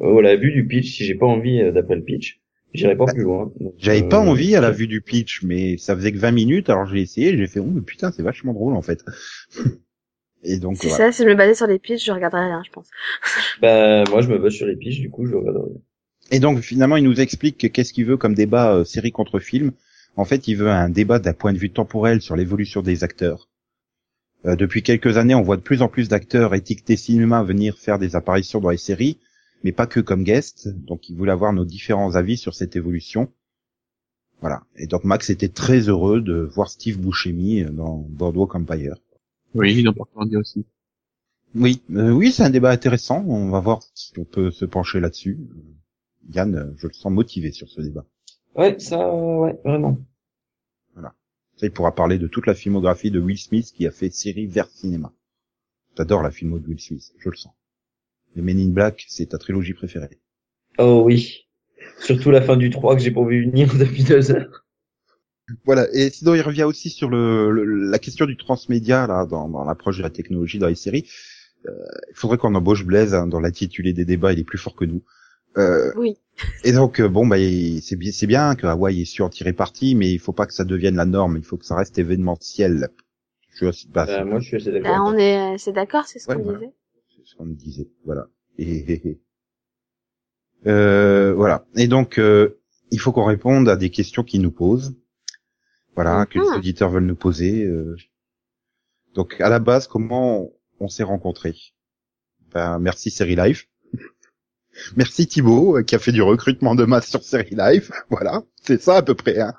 [0.00, 2.40] Euh, Voilà, vu du pitch, si j'ai pas envie euh, d'après le pitch,
[2.72, 3.52] j'irai pas plus loin.
[3.78, 6.70] J'avais euh, pas envie à la vue du pitch, mais ça faisait que 20 minutes,
[6.70, 9.04] alors j'ai essayé, j'ai fait, oh mais putain, c'est vachement drôle en fait.
[10.44, 11.06] et donc C'est voilà.
[11.06, 12.88] ça, si je me basais sur les pitchs, je regarderais rien, je pense.
[13.60, 15.80] Bah moi je me base sur les pitchs, du coup je regarde rien.
[16.30, 19.40] Et donc finalement, il nous explique que qu'est-ce qu'il veut comme débat euh, série contre
[19.40, 19.72] film.
[20.16, 23.48] En fait, il veut un débat d'un point de vue temporel sur l'évolution des acteurs.
[24.46, 27.98] Euh, depuis quelques années, on voit de plus en plus d'acteurs étiquetés cinéma venir faire
[27.98, 29.18] des apparitions dans les séries,
[29.62, 30.68] mais pas que comme guests.
[30.68, 33.30] Donc, il voulait avoir nos différents avis sur cette évolution.
[34.40, 34.62] Voilà.
[34.76, 38.96] Et donc, Max était très heureux de voir Steve Buscemi dans Boardwalk Empire.
[39.54, 40.66] Oui, dans Portlandia aussi.
[41.54, 43.24] Oui, euh, oui, c'est un débat intéressant.
[43.26, 45.38] On va voir si on peut se pencher là-dessus.
[46.32, 48.04] Yann, euh, je le sens motivé sur ce débat.
[48.56, 49.98] Ouais, ça, ouais, vraiment.
[51.56, 54.46] Ça, il pourra parler de toute la filmographie de Will Smith qui a fait série
[54.46, 55.12] vers cinéma.
[55.96, 57.52] J'adore la filmo de Will Smith, je le sens.
[58.36, 60.20] Les Men in Black, c'est ta trilogie préférée.
[60.78, 61.48] Oh oui.
[61.98, 64.64] Surtout la fin du 3 que j'ai pas vu venir depuis deux heures.
[65.64, 69.48] Voilà, et sinon il revient aussi sur le, le- la question du transmédia là dans,
[69.48, 71.06] dans l'approche de la technologie dans les séries.
[71.68, 71.72] Euh,
[72.10, 74.84] il faudrait qu'on embauche Blaise hein, dans l'intitulé des débats, il est plus fort que
[74.86, 75.02] nous.
[75.56, 76.16] Euh, Oui.
[76.64, 77.36] et donc euh, bon bah
[77.80, 80.46] c'est bien c'est bien que Hawaï ait su en tirer parti, mais il faut pas
[80.46, 82.88] que ça devienne la norme, il faut que ça reste événementiel.
[83.50, 85.06] Je suis bah, Bah, moi je suis assez Bah, d'accord.
[85.06, 86.58] on est, c'est d'accord, c'est ce Ouais, qu'on voilà.
[86.58, 86.72] disait.
[87.16, 87.88] C'est ce qu'on disait.
[88.04, 88.26] Voilà.
[88.58, 89.20] Et,
[90.66, 91.66] euh, voilà.
[91.76, 94.96] Et donc, euh, il faut qu'on réponde à des questions qu'ils nous posent.
[95.94, 97.64] Voilà, que les auditeurs veulent nous poser.
[97.64, 97.96] euh.
[99.14, 100.50] Donc, à la base, comment
[100.80, 101.54] on s'est rencontrés?
[102.52, 103.68] Ben, Merci Série Life.
[104.96, 107.90] Merci Thibaut, euh, qui a fait du recrutement de masse sur Série Life.
[108.10, 109.40] Voilà, c'est ça à peu près.
[109.40, 109.54] Hein.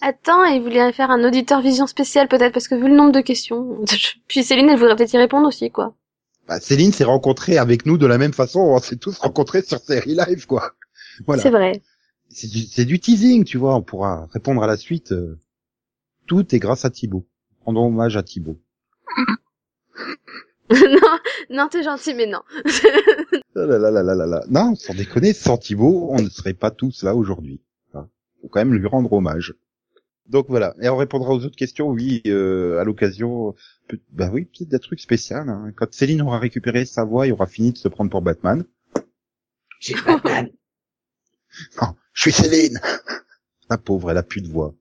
[0.00, 3.20] Attends, il voulait faire un auditeur vision spécial peut-être parce que vu le nombre de
[3.20, 3.82] questions.
[4.28, 5.94] Puis Céline, elle voudrait peut-être y répondre aussi, quoi.
[6.48, 8.60] Bah, Céline s'est rencontrée avec nous de la même façon.
[8.60, 10.72] On s'est tous rencontrés sur Série Live, quoi.
[11.26, 11.42] Voilà.
[11.42, 11.82] C'est vrai.
[12.28, 15.12] c'est du, du teasing, tu vois, on pourra répondre à la suite.
[15.12, 15.38] euh.
[16.26, 17.26] Tout est grâce à Thibaut.
[17.64, 18.58] Rendons hommage à Thibaut.
[20.70, 21.18] non,
[21.50, 22.40] non, t'es gentil, mais non.
[22.54, 22.60] Ah
[23.54, 24.44] là là là là là là.
[24.48, 27.60] Non, sans déconner, sans Thibaut, on ne serait pas tous là aujourd'hui.
[27.94, 28.08] Hein.
[28.42, 29.54] Faut quand même lui rendre hommage.
[30.28, 33.54] Donc voilà, et on répondra aux autres questions, oui, euh, à l'occasion,
[33.86, 35.36] peut- bah oui, peut-être des trucs spéciaux.
[35.36, 35.72] Hein.
[35.76, 38.64] Quand Céline aura récupéré sa voix et aura fini de se prendre pour Batman.
[39.80, 40.50] J'ai Batman.
[41.80, 42.78] Non, je suis Céline.
[43.70, 44.74] La pauvre, elle a plus de voix.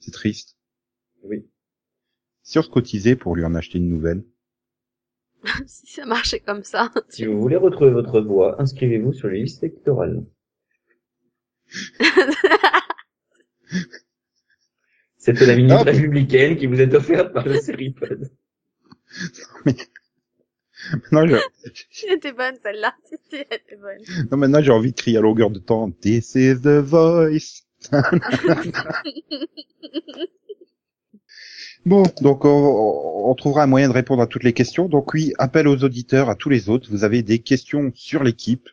[0.00, 0.56] C'est triste.
[1.22, 1.46] Oui.
[2.42, 4.24] Si on se cotisait pour lui en acheter une nouvelle.
[5.66, 6.90] si ça marchait comme ça.
[7.08, 10.24] Si vous voulez retrouver votre voix, inscrivez-vous sur les listes électorales.
[15.18, 18.30] C'était la minute républicaine qui vous est offerte par le Seripod.
[21.10, 21.36] Non, je-
[22.06, 22.94] Elle était bonne, celle-là.
[23.32, 24.26] Elle était bonne.
[24.30, 25.90] non, maintenant j'ai envie de crier à longueur de temps.
[25.90, 27.64] This is the voice.
[31.86, 34.88] Bon, donc on, on trouvera un moyen de répondre à toutes les questions.
[34.88, 36.90] Donc oui, appel aux auditeurs, à tous les autres.
[36.90, 38.68] Vous avez des questions sur l'équipe,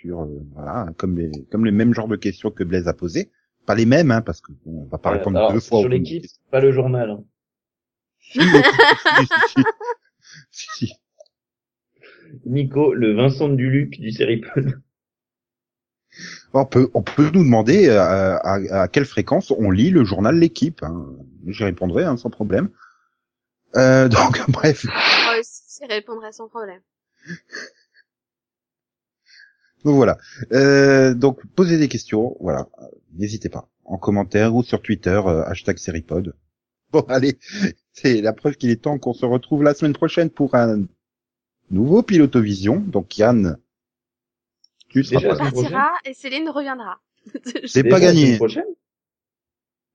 [0.00, 3.30] sur euh, voilà, comme les comme les mêmes genres de questions que Blaise a posées.
[3.66, 5.80] Pas les mêmes, hein, parce que bon, on va pas répondre alors, deux fois.
[5.80, 7.10] sur l'équipe, pas le journal.
[7.10, 7.24] hein.
[8.18, 9.62] Si, si, si,
[10.50, 10.92] si, si.
[12.44, 14.80] Nico, le Vincent Duluc du Seripod.
[16.62, 20.04] On peut, on peut nous demander euh, à, à- à quelle fréquence on lit le
[20.04, 20.82] journal L'équipe.
[20.82, 21.06] Hein.
[21.46, 22.70] J'y répondrai hein, sans problème.
[23.76, 26.80] Euh, donc bref, Moi aussi, je répondrai sans problème.
[29.84, 30.18] donc voilà.
[30.52, 32.66] Euh, donc posez des questions, voilà.
[33.14, 36.34] N'hésitez pas en commentaire ou sur Twitter euh, hashtag Seripod.
[36.92, 37.38] Bon allez,
[37.92, 40.84] c'est la preuve qu'il est temps qu'on se retrouve la semaine prochaine pour un
[41.70, 42.76] nouveau Pilotovision.
[42.80, 43.58] Donc Yann,
[44.88, 47.00] tu seras Déjà, pas partira et Céline reviendra.
[47.66, 48.36] C'est pas gagné.
[48.36, 48.64] prochaine?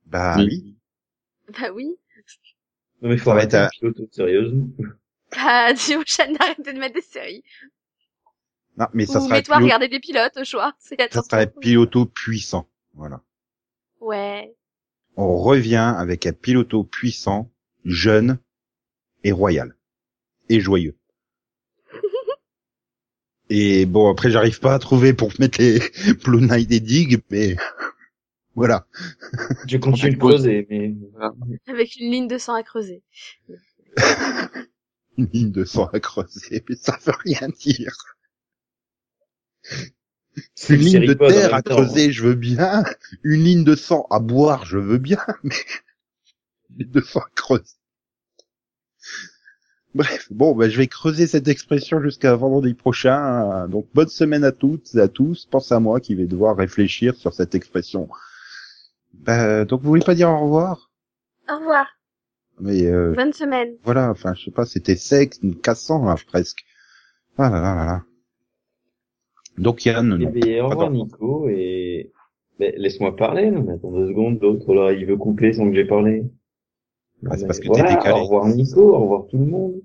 [0.06, 0.48] Bah Oui.
[0.50, 0.76] oui.
[1.60, 1.96] bah oui.
[3.02, 4.68] Non mais faut va arrêter pilote sérieusement.
[5.32, 7.44] Bah, dis aux chaînes d'arrêter de mettre des séries.
[8.78, 10.74] Non, mais ça Ou sera, mets-toi à pilot- regarder des pilotes au choix.
[10.80, 12.68] Ça sera un piloto puissant.
[12.94, 13.22] Voilà.
[14.02, 14.54] Ouais.
[15.16, 17.50] on revient avec un piloto puissant,
[17.86, 18.40] jeune
[19.24, 19.76] et royal.
[20.50, 20.98] Et joyeux.
[23.54, 25.80] Et bon, après, j'arrive pas à trouver pour mettre les
[26.24, 27.58] Blue Knight et Dig, mais
[28.56, 28.88] voilà.
[29.68, 31.34] Je continue de creuser, mais Voilà.
[31.68, 33.04] Avec une ligne de sang à creuser.
[35.18, 37.94] Une ligne de sang à creuser, mais ça veut rien dire.
[40.56, 41.76] C'est Une ligne de terre à temps.
[41.76, 42.86] creuser, je veux bien.
[43.24, 45.56] Une ligne de sang à boire, je veux bien, mais
[46.70, 47.76] une ligne de sang à creuser.
[49.94, 53.68] Bref, bon, bah, je vais creuser cette expression jusqu'à vendredi prochain.
[53.68, 55.46] Donc, bonne semaine à toutes et à tous.
[55.52, 58.08] Pensez à moi qui vais devoir réfléchir sur cette expression.
[59.14, 60.90] Bah, donc, vous voulez pas dire au revoir?
[61.52, 61.88] Au revoir.
[62.60, 63.74] Mais euh, Bonne semaine.
[63.84, 66.64] voilà, enfin, je sais pas, c'était sec, cassant, hein, presque.
[67.38, 68.04] Ah là là là là.
[69.58, 70.92] Donc, Yann, Eh bien, au revoir.
[70.92, 72.12] Nico et
[72.60, 73.50] mais laisse-moi parler.
[73.50, 74.40] Non, mais attends deux secondes.
[74.42, 76.24] L'autre là, il veut couper sans que j'ai parlé.
[77.30, 78.20] Ah, c'est parce que voilà, t'es décalé.
[78.20, 79.82] Au revoir Nico, au revoir tout le monde.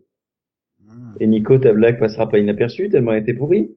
[1.21, 3.77] Et Nico, ta blague passera pas inaperçue tellement elle était pourrie.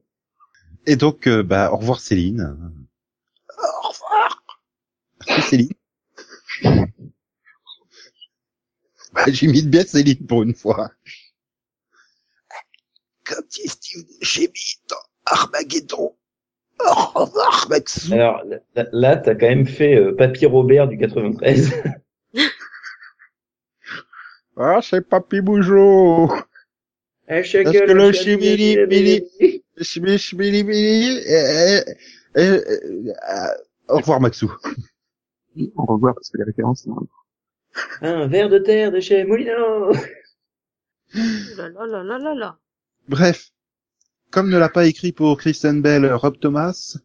[0.85, 2.57] Et donc, euh, bah, au revoir Céline.
[3.57, 4.43] Au revoir.
[5.27, 5.69] Merci Céline.
[9.13, 10.91] bah, j'imite bien Céline pour une fois.
[13.25, 14.95] Comme dit Steve Buscemi dans
[15.25, 16.15] Armageddon.
[16.79, 18.13] Au revoir Maxou.
[18.13, 21.73] Alors là, là, t'as quand même fait euh, Papy Robert du 93.
[24.61, 26.29] Ah, c'est Papy Bougeot.
[27.29, 31.79] Est-ce que le chimili, mili, chimili, chimili, mili, eh,
[32.35, 32.61] eh,
[33.21, 33.53] ah,
[33.87, 34.51] Au revoir Maxou.
[35.75, 37.07] Au revoir, parce que les références, hein,
[38.01, 39.93] Un verre de terre de chez Molino.
[41.13, 42.59] Là là là là là là.
[43.07, 43.51] Bref,
[44.29, 46.97] comme ne l'a pas écrit pour Kristen Bell Rob Thomas,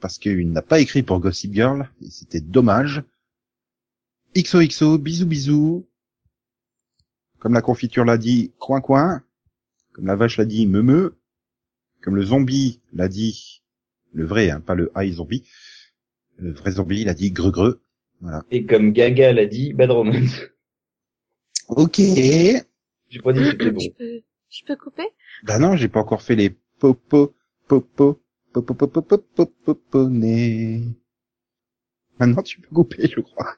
[0.00, 3.02] parce qu'il n'a pas écrit pour Gossip Girl, et c'était dommage.
[4.36, 5.87] XOXO, bisous bisous.
[7.38, 9.22] Comme la confiture l'a dit, coin coin.
[9.92, 11.16] Comme la vache l'a dit, me me.
[12.02, 13.62] Comme le zombie l'a dit,
[14.12, 15.48] le vrai, hein, pas le high zombie.
[16.36, 17.82] Le vrai zombie l'a dit greu greu.
[18.20, 18.44] Voilà.
[18.50, 20.40] Et comme Gaga l'a dit, Bad Romance.
[21.68, 21.96] Ok.
[21.98, 23.80] J'ai pas dit que c'était bon.
[23.80, 25.08] Je peux, je peux couper
[25.44, 27.34] Bah non, j'ai pas encore fait les popo,
[27.66, 28.20] popo,
[28.52, 30.08] popo, popo, popo, popo,
[32.18, 33.56] Maintenant tu peux couper, je crois.